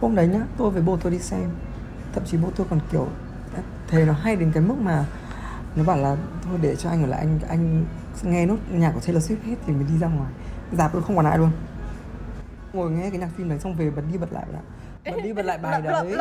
Hôm 0.00 0.14
đấy 0.16 0.26
nhá 0.26 0.40
tôi 0.58 0.70
với 0.70 0.82
bố 0.82 0.96
tôi 1.02 1.12
đi 1.12 1.18
xem. 1.18 1.50
Thậm 2.14 2.22
chí 2.26 2.36
bố 2.42 2.48
tôi 2.56 2.66
còn 2.70 2.80
kiểu 2.92 3.06
thề 3.88 4.04
nó 4.04 4.12
hay 4.12 4.36
đến 4.36 4.50
cái 4.54 4.62
mức 4.62 4.74
mà 4.80 5.04
nó 5.76 5.84
bảo 5.84 5.96
là 5.98 6.16
thôi 6.44 6.58
để 6.62 6.76
cho 6.76 6.90
anh 6.90 7.02
ở 7.02 7.06
lại 7.06 7.18
anh 7.20 7.38
anh 7.48 7.84
nghe 8.22 8.46
nốt 8.46 8.56
nhạc 8.72 8.90
của 8.94 9.00
Taylor 9.00 9.30
Swift 9.30 9.36
hết 9.46 9.56
thì 9.66 9.72
mình 9.72 9.86
đi 9.92 9.98
ra 9.98 10.06
ngoài. 10.06 10.32
Dạp 10.72 10.92
tôi 10.92 11.02
không 11.02 11.16
còn 11.16 11.26
ai 11.26 11.38
luôn. 11.38 11.50
Ngồi 12.72 12.90
nghe 12.90 13.10
cái 13.10 13.18
nhạc 13.18 13.28
phim 13.36 13.48
đấy 13.48 13.58
xong 13.58 13.74
về 13.74 13.90
bật 13.90 14.02
đi 14.12 14.18
bật 14.18 14.32
lại 14.32 14.44
ạ 14.54 14.60
bật 15.12 15.22
đi 15.24 15.32
bật 15.32 15.44
lại 15.44 15.58
bài 15.62 15.82
đấy. 15.82 16.16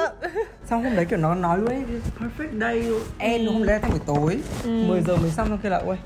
xong 0.70 0.84
hôm 0.84 0.96
đấy 0.96 1.06
kiểu 1.06 1.20
nó 1.20 1.36
nói 1.36 1.58
luôn 1.58 1.68
ấy 1.70 1.84
perfect 2.20 2.60
day. 2.60 2.84
End 3.18 3.50
hôm 3.50 3.66
đấy 3.66 3.80
thành 3.80 3.92
buổi 3.92 4.00
tối. 4.06 4.42
Ừ. 4.64 4.86
10 4.88 5.02
giờ 5.02 5.18
mới 5.18 5.32
xong 5.32 5.48
xong 5.50 5.58
kia 5.64 5.70
là 5.70 5.78
ôi 5.78 5.98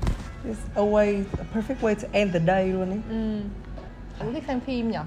it's 0.48 0.82
a 0.84 0.90
way 0.90 1.22
a 1.38 1.44
perfect 1.54 1.80
way 1.80 1.94
to 1.94 2.08
end 2.12 2.32
the 2.34 2.40
day 2.46 2.66
luôn 2.66 2.90
ấy. 2.90 3.00
Ừ. 3.08 3.40
Cũng 4.18 4.34
thích 4.34 4.44
xem 4.46 4.60
phim 4.60 4.90
nhỉ 4.90 4.98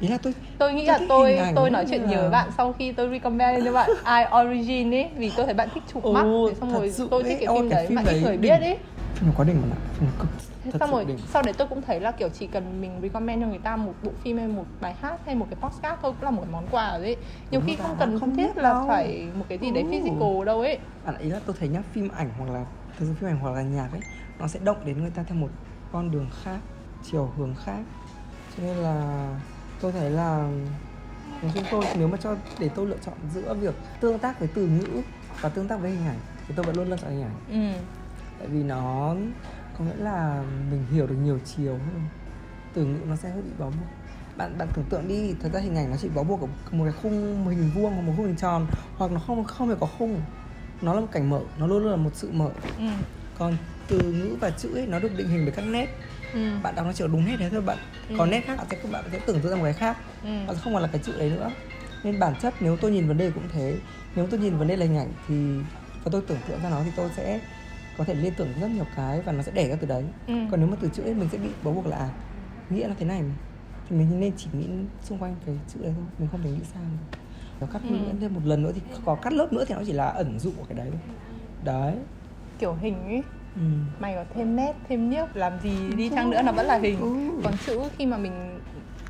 ý 0.00 0.08
là 0.08 0.18
tôi 0.18 0.34
tôi 0.58 0.72
nghĩ 0.74 0.86
Tôi 0.86 1.32
là 1.32 1.44
tôi 1.44 1.52
tôi 1.54 1.70
nói 1.70 1.84
chuyện 1.90 2.02
là- 2.02 2.08
nhiều 2.08 2.20
với 2.20 2.30
bạn 2.30 2.50
sau 2.56 2.72
khi 2.72 2.92
tôi 2.92 3.08
recommend 3.10 3.64
cho 3.64 3.72
bạn 3.72 3.90
I 3.90 4.36
Origin 4.42 4.94
ấy 4.94 5.10
vì 5.16 5.32
tôi 5.36 5.46
thấy 5.46 5.54
bạn 5.54 5.68
thích 5.74 5.82
chụp 5.94 6.04
mắt. 6.04 6.22
Thế 6.48 6.54
xong 6.60 6.72
rồi 6.72 6.92
tôi 7.10 7.22
thích 7.24 7.38
cái 7.40 7.54
phim 7.54 7.68
cái 7.70 7.76
đấy 7.76 7.86
phim 7.86 7.94
mà 7.96 8.02
ít 8.02 8.06
đấy 8.06 8.20
người 8.22 8.36
biết 8.36 8.60
ấy. 8.60 8.78
Phim 9.14 9.28
nó 9.28 9.32
quá 9.36 9.44
đỉnh 9.44 9.60
bạn 9.62 9.70
ạ 9.70 9.78
phim 9.98 10.08
cực 10.18 10.28
thế 10.64 10.70
thật 10.70 10.78
xong 10.80 10.90
rồi 10.90 11.04
đỉnh. 11.04 11.18
sau 11.32 11.42
đấy 11.42 11.54
tôi 11.58 11.68
cũng 11.68 11.82
thấy 11.82 12.00
là 12.00 12.10
kiểu 12.10 12.28
chỉ 12.28 12.46
cần 12.46 12.80
mình 12.80 12.90
recommend 13.02 13.42
cho 13.42 13.46
người 13.48 13.58
ta 13.58 13.76
một 13.76 13.92
bộ 14.02 14.10
phim 14.24 14.36
hay 14.38 14.48
một 14.48 14.64
bài 14.80 14.94
hát 15.00 15.20
hay 15.26 15.34
một 15.34 15.46
cái 15.50 15.58
podcast 15.60 16.00
thôi 16.02 16.12
cũng 16.12 16.22
là 16.24 16.30
một 16.30 16.44
món 16.52 16.66
quà 16.70 16.90
rồi 16.98 17.06
ấy. 17.06 17.16
Nhiều 17.50 17.60
Đúng 17.60 17.66
khi 17.66 17.76
không 17.82 17.96
cần 17.98 18.18
không 18.20 18.36
thiết 18.36 18.56
là 18.56 18.62
đâu. 18.72 18.84
phải 18.88 19.26
một 19.38 19.44
cái 19.48 19.58
gì 19.58 19.70
đấy 19.70 19.82
Ừ. 19.82 19.88
physical 19.90 20.44
đâu 20.46 20.60
ấy. 20.60 20.78
Bạn 21.06 21.18
ý 21.18 21.28
là 21.30 21.40
tôi 21.46 21.56
thấy 21.58 21.68
nhá 21.68 21.82
phim 21.92 22.08
ảnh 22.16 22.30
hoặc 22.38 22.50
là 22.50 22.64
thực 22.98 23.06
sự 23.06 23.14
phim 23.20 23.28
ảnh 23.30 23.38
hoặc 23.38 23.50
là 23.54 23.62
nhạc 23.62 23.88
ấy 23.92 24.00
nó 24.38 24.48
sẽ 24.48 24.60
động 24.64 24.76
đến 24.84 25.00
người 25.02 25.10
ta 25.10 25.22
theo 25.28 25.36
một 25.38 25.48
con 25.92 26.10
đường 26.10 26.26
khác 26.44 26.58
chiều 27.10 27.32
hướng 27.36 27.54
khác. 27.64 27.80
Cho 28.56 28.62
nên 28.62 28.76
là 28.76 29.28
tôi 29.80 29.92
thấy 29.92 30.10
là 30.10 30.48
nói 31.42 31.52
chung 31.54 31.64
tôi 31.70 31.84
nếu 31.98 32.08
mà 32.08 32.16
cho 32.16 32.36
để 32.58 32.70
tôi 32.74 32.86
lựa 32.86 32.96
chọn 33.06 33.14
giữa 33.34 33.54
việc 33.54 33.74
tương 34.00 34.18
tác 34.18 34.38
với 34.38 34.48
từ 34.54 34.66
ngữ 34.66 35.02
và 35.40 35.48
tương 35.48 35.68
tác 35.68 35.80
với 35.80 35.90
hình 35.90 36.06
ảnh 36.06 36.18
thì 36.48 36.54
tôi 36.56 36.66
vẫn 36.66 36.76
luôn 36.76 36.90
lựa 36.90 36.96
chọn 36.96 37.10
hình 37.10 37.22
ảnh. 37.22 37.34
Ừ. 37.48 37.80
Tại 38.38 38.48
vì 38.48 38.62
nó 38.62 39.14
có 39.78 39.84
nghĩa 39.84 40.04
là 40.04 40.44
mình 40.70 40.84
hiểu 40.92 41.06
được 41.06 41.16
nhiều 41.22 41.38
chiều 41.44 41.72
hơn. 41.72 42.02
Từ 42.74 42.84
ngữ 42.84 42.98
nó 43.08 43.16
sẽ 43.16 43.30
hơi 43.30 43.42
bị 43.42 43.50
bó 43.58 43.64
buộc. 43.66 43.88
Bạn 44.36 44.58
bạn 44.58 44.68
tưởng 44.74 44.84
tượng 44.90 45.08
đi 45.08 45.34
thật 45.42 45.48
ra 45.52 45.60
hình 45.60 45.76
ảnh 45.76 45.90
nó 45.90 45.96
chỉ 45.96 46.08
bó 46.08 46.22
buộc 46.22 46.40
ở 46.40 46.46
một 46.72 46.84
cái 46.84 46.94
khung 47.02 47.46
hình 47.48 47.70
vuông 47.74 47.92
hoặc 47.94 48.00
một 48.02 48.12
khung 48.16 48.26
hình 48.26 48.36
tròn 48.36 48.66
hoặc 48.96 49.10
nó 49.10 49.20
không 49.20 49.44
không 49.44 49.68
hề 49.68 49.74
có 49.80 49.86
khung. 49.98 50.20
Nó 50.82 50.94
là 50.94 51.00
một 51.00 51.08
cảnh 51.12 51.30
mở 51.30 51.40
nó 51.58 51.66
luôn 51.66 51.82
luôn 51.82 51.90
là 51.90 51.96
một 51.96 52.10
sự 52.14 52.30
mở. 52.32 52.50
Ừ. 52.78 52.84
còn 53.38 53.56
từ 53.88 54.12
ngữ 54.12 54.36
và 54.40 54.50
chữ 54.50 54.74
ấy 54.74 54.86
nó 54.86 54.98
được 54.98 55.16
định 55.16 55.28
hình 55.28 55.44
bởi 55.44 55.54
các 55.56 55.62
nét 55.62 55.86
Ừ. 56.34 56.40
bạn 56.62 56.74
đọc 56.74 56.86
nó 56.86 56.92
chỉ 56.92 57.04
có 57.04 57.08
đúng 57.08 57.24
nét 57.26 57.36
đấy 57.36 57.48
thôi 57.52 57.60
bạn 57.62 57.78
Ừ. 58.08 58.14
còn 58.18 58.30
nét 58.30 58.40
khác 58.46 58.56
bạn 58.56 58.66
sẽ 58.70 58.78
bạn 58.92 59.04
sẽ 59.12 59.18
tưởng 59.26 59.40
tượng 59.40 59.50
ra 59.52 59.56
một 59.56 59.64
cái 59.64 59.72
khác 59.72 59.96
Ừ. 60.24 60.28
nó 60.46 60.54
sẽ 60.54 60.60
không 60.64 60.72
còn 60.72 60.82
là 60.82 60.88
cái 60.92 61.00
chữ 61.04 61.12
đấy 61.18 61.30
nữa 61.30 61.50
nên 62.04 62.18
bản 62.18 62.34
chất 62.42 62.54
nếu 62.60 62.76
tôi 62.76 62.90
nhìn 62.90 63.08
vấn 63.08 63.18
đề 63.18 63.30
cũng 63.30 63.44
thế 63.52 63.76
nếu 64.16 64.26
tôi 64.30 64.40
nhìn 64.40 64.56
vấn 64.58 64.68
đề 64.68 64.76
là 64.76 64.86
hình 64.86 64.96
ảnh 64.96 65.12
thì 65.28 65.34
và 66.04 66.10
tôi 66.12 66.22
tưởng 66.26 66.38
tượng 66.48 66.62
ra 66.62 66.70
nó 66.70 66.82
thì 66.84 66.90
tôi 66.96 67.10
sẽ 67.16 67.40
có 67.98 68.04
thể 68.04 68.14
liên 68.14 68.32
tưởng 68.36 68.48
rất 68.60 68.70
nhiều 68.70 68.84
cái 68.96 69.20
và 69.20 69.32
nó 69.32 69.42
sẽ 69.42 69.52
đẻ 69.52 69.68
ra 69.68 69.76
từ 69.80 69.86
đấy 69.86 70.04
Ừ. 70.26 70.34
còn 70.50 70.60
nếu 70.60 70.68
mà 70.68 70.76
từ 70.80 70.88
chữ 70.92 71.02
ấy 71.02 71.14
mình 71.14 71.28
sẽ 71.32 71.38
bị 71.38 71.48
bó 71.64 71.70
buộc 71.70 71.86
là 71.86 71.96
à, 71.96 72.08
nghĩa 72.70 72.88
là 72.88 72.94
thế 72.98 73.06
này 73.06 73.22
thì 73.90 73.96
mình 73.96 74.20
nên 74.20 74.32
chỉ 74.36 74.46
nghĩ 74.52 74.66
xung 75.02 75.18
quanh 75.18 75.36
cái 75.46 75.54
chữ 75.74 75.80
đấy 75.82 75.92
thôi 75.96 76.04
mình 76.18 76.28
không 76.32 76.42
thể 76.42 76.50
nghĩ 76.50 76.64
sang 76.74 76.98
nó 77.60 77.66
cắt 77.72 77.82
Ừ. 77.90 77.96
thêm 78.20 78.34
một 78.34 78.40
lần 78.44 78.62
nữa 78.62 78.72
thì 78.74 78.80
có 79.04 79.14
cắt 79.14 79.32
lớp 79.32 79.52
nữa 79.52 79.64
thì 79.68 79.74
nó 79.74 79.80
chỉ 79.86 79.92
là 79.92 80.06
ẩn 80.06 80.38
dụ 80.38 80.50
của 80.58 80.64
cái 80.68 80.78
đấy 80.78 80.88
thôi 80.90 81.00
đấy 81.64 81.94
kiểu 82.58 82.74
hình 82.80 83.04
ấy 83.06 83.22
ừ. 83.58 83.64
mày 84.00 84.14
có 84.14 84.24
thêm 84.34 84.56
nét 84.56 84.72
thêm 84.88 85.10
nhiếp 85.10 85.36
làm 85.36 85.52
gì 85.62 85.92
đi 85.96 86.08
chăng 86.08 86.30
nữa 86.30 86.42
nó 86.42 86.52
vẫn 86.52 86.66
là 86.66 86.78
hình 86.78 87.00
Ừ. 87.00 87.40
còn 87.44 87.52
chữ 87.66 87.80
khi 87.98 88.06
mà 88.06 88.16
mình 88.16 88.60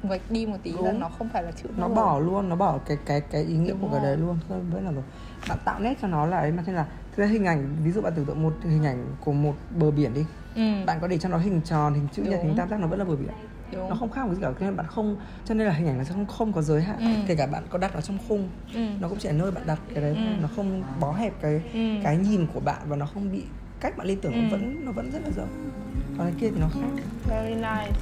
vạch 0.02 0.20
đi 0.30 0.46
một 0.46 0.56
tí 0.62 0.72
là 0.72 0.90
Đúng. 0.90 1.00
nó 1.00 1.08
không 1.08 1.28
phải 1.28 1.42
là 1.42 1.50
chữ 1.62 1.68
nó 1.76 1.88
bỏ 1.88 2.18
luôn 2.18 2.48
nó 2.48 2.56
bỏ 2.56 2.78
cái 2.86 2.96
cái 3.06 3.20
cái 3.20 3.42
ý 3.42 3.54
nghĩa 3.56 3.68
Đúng 3.70 3.78
của 3.80 3.88
cái 3.88 4.00
rồi. 4.00 4.04
đấy 4.06 4.16
luôn 4.16 4.38
không 4.48 4.70
vẫn 4.70 4.84
là 4.84 4.90
rồi 4.92 5.02
bạn 5.48 5.58
tạo 5.64 5.80
nét 5.80 5.94
cho 6.02 6.08
nó 6.08 6.26
là 6.26 6.38
ấy 6.38 6.52
mà 6.52 6.62
thế 6.66 6.72
là 6.72 6.86
thực 7.16 7.22
ra 7.22 7.26
hình 7.30 7.44
ảnh 7.44 7.76
ví 7.84 7.90
dụ 7.92 8.00
bạn 8.00 8.12
tưởng 8.16 8.24
tượng 8.24 8.42
một 8.42 8.52
hình 8.62 8.84
ảnh 8.86 9.06
của 9.24 9.32
một 9.32 9.54
bờ 9.78 9.90
biển 9.90 10.14
đi 10.14 10.24
ừ. 10.54 10.84
bạn 10.86 10.98
có 11.00 11.06
để 11.08 11.18
cho 11.18 11.28
nó 11.28 11.38
hình 11.38 11.60
tròn 11.64 11.94
hình 11.94 12.08
chữ 12.12 12.22
nhật 12.22 12.40
hình 12.42 12.54
tam 12.56 12.68
giác 12.70 12.80
nó 12.80 12.86
vẫn 12.86 12.98
là 12.98 13.04
bờ 13.04 13.16
biển 13.16 13.28
đúng 13.72 13.88
nó 13.88 13.94
không 13.96 14.10
khác 14.10 14.26
một 14.26 14.34
gì 14.34 14.40
cả 14.42 14.50
cho 14.60 14.66
nên 14.66 14.76
bạn 14.76 14.86
không 14.86 15.16
cho 15.44 15.54
nên 15.54 15.66
là 15.66 15.72
hình 15.72 15.86
ảnh 15.88 15.98
nó 15.98 16.04
sẽ 16.04 16.12
không 16.12 16.26
không 16.26 16.52
có 16.52 16.62
giới 16.62 16.82
hạn 16.82 16.96
Ừ. 16.98 17.06
kể 17.26 17.34
cả 17.34 17.46
bạn 17.46 17.62
có 17.70 17.78
đặt 17.78 17.94
nó 17.94 18.00
trong 18.00 18.18
khung 18.28 18.48
ừ. 18.74 18.80
nó 19.00 19.08
cũng 19.08 19.18
chỉ 19.18 19.28
là 19.28 19.34
nơi 19.34 19.50
bạn 19.50 19.62
đặt 19.66 19.78
cái 19.94 20.02
đấy 20.02 20.14
thôi. 20.16 20.26
Ừ. 20.26 20.42
nó 20.42 20.48
không 20.56 20.82
bó 21.00 21.12
hẹp 21.12 21.32
cái 21.42 21.62
Ừ. 21.74 21.80
cái 22.02 22.16
nhìn 22.16 22.46
của 22.54 22.60
bạn 22.60 22.82
và 22.86 22.96
nó 22.96 23.06
không 23.06 23.32
bị 23.32 23.42
cách 23.80 23.96
bạn 23.96 24.06
liên 24.06 24.20
tưởng 24.20 24.32
Ừ. 24.32 24.38
nó 24.42 24.48
vẫn 24.50 24.84
nó 24.84 24.92
vẫn 24.92 25.10
rất 25.10 25.18
là 25.24 25.30
rộng 25.36 25.70
còn 26.18 26.26
cái 26.26 26.34
kia 26.40 26.50
thì 26.54 26.60
nó 26.60 26.68
khác. 26.74 27.02
Very 27.28 27.54
nice. 27.54 27.92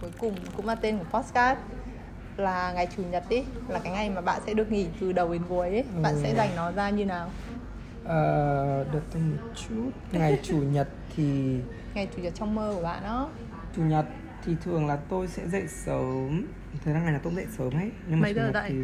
Cuối 0.00 0.10
cùng 0.18 0.34
cũng 0.56 0.66
là 0.66 0.74
tên 0.74 0.98
của 0.98 1.18
podcast. 1.18 1.58
Là 2.36 2.72
ngày 2.72 2.88
chủ 2.96 3.02
nhật 3.10 3.24
ý 3.28 3.42
là 3.68 3.78
cái 3.78 3.92
ngày 3.92 4.10
mà 4.10 4.20
bạn 4.20 4.40
sẽ 4.46 4.54
được 4.54 4.72
nghỉ 4.72 4.86
từ 5.00 5.12
đầu 5.12 5.32
đến 5.32 5.42
cuối 5.48 5.68
ấy. 5.68 5.84
bạn 6.02 6.14
Ừ. 6.14 6.20
sẽ 6.22 6.34
dành 6.34 6.48
nó 6.56 6.72
ra 6.72 6.90
như 6.90 7.04
nào? 7.04 7.30
Ờ, 8.04 8.84
đợi 8.92 9.02
tôi 9.12 9.22
một 9.22 9.48
chút. 9.68 9.90
Ngày 10.12 10.38
chủ 10.42 10.56
nhật 10.58 10.88
thì 11.16 11.56
ngày 11.94 12.08
chủ 12.16 12.22
nhật 12.22 12.34
trong 12.34 12.54
mơ 12.54 12.72
của 12.76 12.82
bạn 12.82 13.02
đó 13.02 13.28
chủ 13.76 13.82
nhật 13.82 14.06
thì 14.44 14.56
thường 14.64 14.86
là 14.86 14.96
tôi 15.08 15.26
sẽ 15.28 15.48
dậy 15.48 15.62
sớm. 15.68 16.46
Thời 16.84 16.94
gian 16.94 17.02
ngày 17.02 17.12
nào 17.12 17.20
tôi 17.24 17.30
cũng 17.32 17.36
dậy 17.36 17.46
sớm 17.58 17.70
hết 17.70 17.88
nhưng 18.08 18.20
mà 18.20 18.22
Mấy 18.22 18.34
chủ 18.34 18.40
giờ 18.40 18.44
nhật 18.46 18.54
dậy? 18.54 18.70
thì 18.70 18.76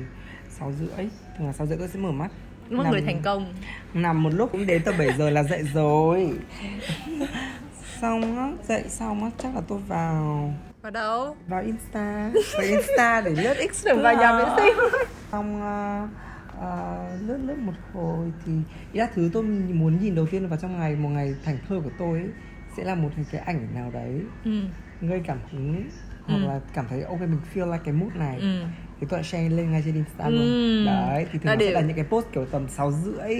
sáu 0.58 0.72
rưỡi. 0.72 1.08
Thường 1.38 1.46
là 1.46 1.52
sáu 1.52 1.66
rưỡi 1.66 1.78
tôi 1.78 1.88
sẽ 1.88 1.98
mở 2.00 2.12
mắt. 2.12 2.30
Nằm- 2.70 2.90
người 2.90 3.00
thành 3.00 3.22
công. 3.24 3.54
nằm 3.94 4.22
một 4.22 4.30
lúc 4.34 4.52
cũng 4.52 4.66
đến 4.66 4.82
tầm 4.84 4.94
7 4.98 5.08
giờ 5.18 5.30
là 5.30 5.42
dậy 5.42 5.62
rồi. 5.74 6.30
Xong 8.00 8.36
á 8.38 8.52
dậy 8.68 8.84
xong 8.88 9.24
á 9.24 9.30
chắc 9.38 9.54
là 9.54 9.60
tôi 9.68 9.78
vào. 9.88 10.52
Vào 10.82 10.90
đâu? 10.92 11.36
Vào 11.48 11.62
insta. 11.62 12.30
Vào 12.54 12.62
insta 12.62 13.20
để 13.20 13.30
lướt 13.30 13.54
x 13.74 13.84
Tưởng 13.84 14.02
vào 14.02 14.14
nhà 14.16 14.38
vệ 14.38 14.44
sinh. 14.56 14.74
xong 15.32 15.56
uh, 15.62 16.08
uh, 16.58 17.28
lướt 17.28 17.38
lướt 17.44 17.58
một 17.58 17.72
hồi 17.94 18.32
thì 18.46 18.52
ý 18.92 19.00
là 19.00 19.08
thứ 19.14 19.30
tôi 19.32 19.42
muốn 19.42 19.98
nhìn 20.00 20.14
đầu 20.14 20.26
tiên 20.30 20.48
vào 20.48 20.58
trong 20.62 20.78
ngày 20.78 20.96
một 20.96 21.08
ngày 21.08 21.34
thành 21.44 21.58
thơ 21.68 21.80
của 21.84 21.90
tôi 21.98 22.18
ấy, 22.18 22.28
sẽ 22.76 22.84
là 22.84 22.94
một 22.94 23.08
cái 23.32 23.40
ảnh 23.40 23.68
nào 23.74 23.90
đấy. 23.94 24.20
Ừ. 24.44 24.50
gây 25.00 25.20
cảm 25.26 25.38
hứng 25.52 25.82
hoặc 26.26 26.34
Ừ. 26.36 26.46
là 26.46 26.60
cảm 26.74 26.86
thấy 26.90 27.02
ok 27.02 27.20
mình 27.20 27.40
feel 27.54 27.72
like 27.72 27.82
cái 27.84 27.94
mood 27.94 28.12
này. 28.14 28.38
Ừ. 28.40 28.62
thì 29.00 29.06
tôi 29.10 29.18
lại 29.18 29.24
share 29.24 29.48
lên 29.48 29.72
ngay 29.72 29.82
trên 29.84 29.94
Insta 29.94 30.24
Ừ. 30.24 30.30
luôn 30.30 30.84
đấy 30.86 31.26
thì 31.32 31.38
thường 31.38 31.46
Là 31.46 31.54
nó 31.54 31.60
sẽ 31.60 31.66
để- 31.66 31.72
là 31.72 31.80
những 31.80 31.96
cái 31.96 32.04
post 32.04 32.26
kiểu 32.32 32.44
tầm 32.46 32.68
6 32.68 32.92
rưỡi. 32.92 33.34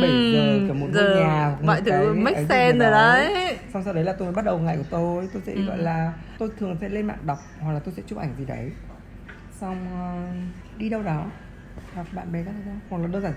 7 0.00 0.30
giờ 0.32 0.60
kiểu 0.66 0.74
một 0.74 0.86
ngôi 0.94 1.04
nhà 1.04 1.44
hoặc 1.48 1.60
một 1.60 1.66
mọi 1.66 1.80
thứ 1.82 2.14
make 2.14 2.44
sense 2.48 2.72
rồi 2.78 2.90
đó. 2.90 2.90
đấy. 2.90 3.58
xong 3.72 3.82
sau 3.84 3.94
đấy 3.94 4.04
là 4.04 4.12
tôi 4.12 4.26
mới 4.26 4.34
bắt 4.34 4.44
đầu 4.44 4.58
ngày 4.58 4.76
của 4.76 4.84
tôi 4.90 5.28
tôi 5.32 5.42
sẽ 5.46 5.52
Ừ. 5.54 5.62
gọi 5.62 5.78
là 5.78 6.12
tôi 6.38 6.50
thường 6.58 6.76
sẽ 6.80 6.88
lên 6.88 7.06
mạng 7.06 7.18
đọc 7.26 7.38
hoặc 7.60 7.72
là 7.72 7.78
tôi 7.78 7.94
sẽ 7.96 8.02
chụp 8.06 8.18
ảnh 8.18 8.34
gì 8.38 8.44
đấy 8.44 8.70
xong 9.60 9.86
ờ, 9.94 10.22
đi 10.78 10.88
đâu 10.88 11.02
đó 11.02 11.26
gặp 11.96 12.06
bạn 12.14 12.32
bè 12.32 12.42
các 12.44 12.54
thứ 12.64 12.70
hoặc 12.90 12.98
là 13.02 13.06
đơn 13.08 13.22
giản 13.22 13.32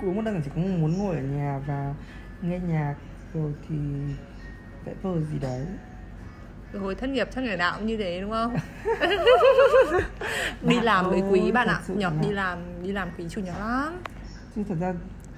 cũng 0.00 0.16
một 0.16 0.22
đơn 0.24 0.34
giản 0.34 0.42
chỉ 0.44 0.50
có 0.54 0.60
muốn 0.62 0.98
ngồi 0.98 1.16
ở 1.16 1.22
nhà 1.22 1.60
và 1.66 1.94
nghe 2.42 2.58
nhạc 2.58 2.94
rồi 3.34 3.52
thì 3.68 3.76
vẽ 4.84 4.92
vời 5.02 5.22
gì 5.32 5.38
đấy 5.38 5.66
hồi 6.78 6.94
thất 6.94 7.10
nghiệp 7.10 7.28
chắc 7.34 7.40
ngày 7.44 7.56
nào 7.56 7.74
cũng 7.78 7.86
như 7.86 7.96
thế 7.96 8.20
đúng 8.20 8.30
không? 8.30 8.56
đi 10.62 10.80
làm 10.80 11.10
với 11.10 11.22
quý 11.30 11.52
bạn 11.52 11.68
ạ. 11.68 11.80
là- 11.88 12.10
đi 12.22 12.30
làm 12.30 12.58
đi 12.82 12.92
làm 12.92 13.08
quý 13.18 13.24
chủ 13.30 13.40
nhật 13.40 13.54
lắm. 13.60 13.92
chứ 14.56 14.62
thật 14.68 14.74
ra 14.80 14.94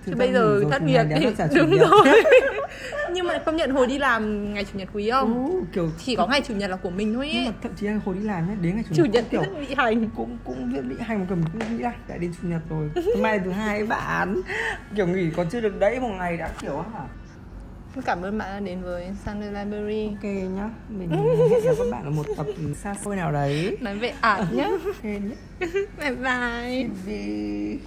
Chứ 0.06 0.12
bây 0.16 0.32
giờ 0.32 0.60
thất 0.70 0.82
nghiệp 0.82 1.04
thì 1.08 1.58
đúng 1.60 1.70
nhật. 1.70 1.88
rồi. 1.90 2.22
Nhưng 3.12 3.26
mà 3.26 3.38
công 3.38 3.56
nhận 3.56 3.70
hồi 3.70 3.86
đi 3.86 3.98
làm 3.98 4.54
ngày 4.54 4.64
chủ 4.64 4.78
nhật 4.78 4.88
quý 4.92 5.10
không? 5.10 5.46
Ừ, 5.52 5.60
kiểu 5.72 5.90
Chỉ 5.98 6.16
có 6.16 6.26
ngày 6.26 6.40
chủ 6.48 6.54
nhật 6.54 6.70
là 6.70 6.76
của 6.76 6.90
mình 6.90 7.14
thôi 7.14 7.30
nhưng 7.34 7.44
ấy. 7.44 7.46
mà 7.46 7.52
thậm 7.62 7.72
chí 7.76 7.86
hồi 8.04 8.14
đi 8.14 8.20
làm 8.20 8.48
nhé 8.48 8.54
đến 8.60 8.74
ngày 8.74 8.84
chủ, 8.88 8.94
Chủ 8.96 9.04
nhật 9.04 9.24
kiểu 9.30 9.42
bị 9.60 9.74
hành. 9.76 10.10
cũng 10.16 10.38
cũng 10.44 10.88
bị 10.88 10.94
hành 11.00 11.18
một 11.20 11.26
cầm 11.28 11.42
cũng 11.52 11.76
nghĩ 11.76 11.82
là 11.82 11.92
lại 12.08 12.18
đến 12.18 12.32
chủ 12.42 12.48
nhật 12.48 12.60
rồi 12.70 12.90
nay 13.18 13.40
thứ 13.44 13.50
hai 13.50 13.78
ấy 13.78 13.86
bạn 13.86 14.40
kiểu 14.96 15.06
nghỉ 15.06 15.30
còn 15.36 15.46
chưa 15.50 15.60
được 15.60 15.78
đấy 15.78 16.00
một 16.00 16.08
ngày 16.18 16.36
đã 16.36 16.48
kiểu 16.60 16.76
hả 16.94 17.00
Cảm 18.04 18.22
ơn 18.22 18.38
bạn 18.38 18.48
đã 18.50 18.60
đến 18.60 18.82
với 18.82 19.06
Sunday 19.26 19.48
Library. 19.64 20.06
ok 20.06 20.24
nhá 20.56 20.70
mình 20.88 21.10
hẹn 21.50 21.64
gặp 21.64 21.74
các 21.78 21.86
bạn 21.90 22.04
ở 22.04 22.10
một 22.10 22.26
tập 22.36 22.46
xa 22.76 22.94
xôi 23.04 23.16
nào 23.16 23.32
đấy 23.32 23.76
Nói 23.80 23.98
về 23.98 24.12
art 24.20 24.52
nhá. 24.52 24.64
ok 24.86 25.04
nhé 25.04 25.20
Bye 25.98 26.14
bye. 26.14 26.88
vì 27.06 27.78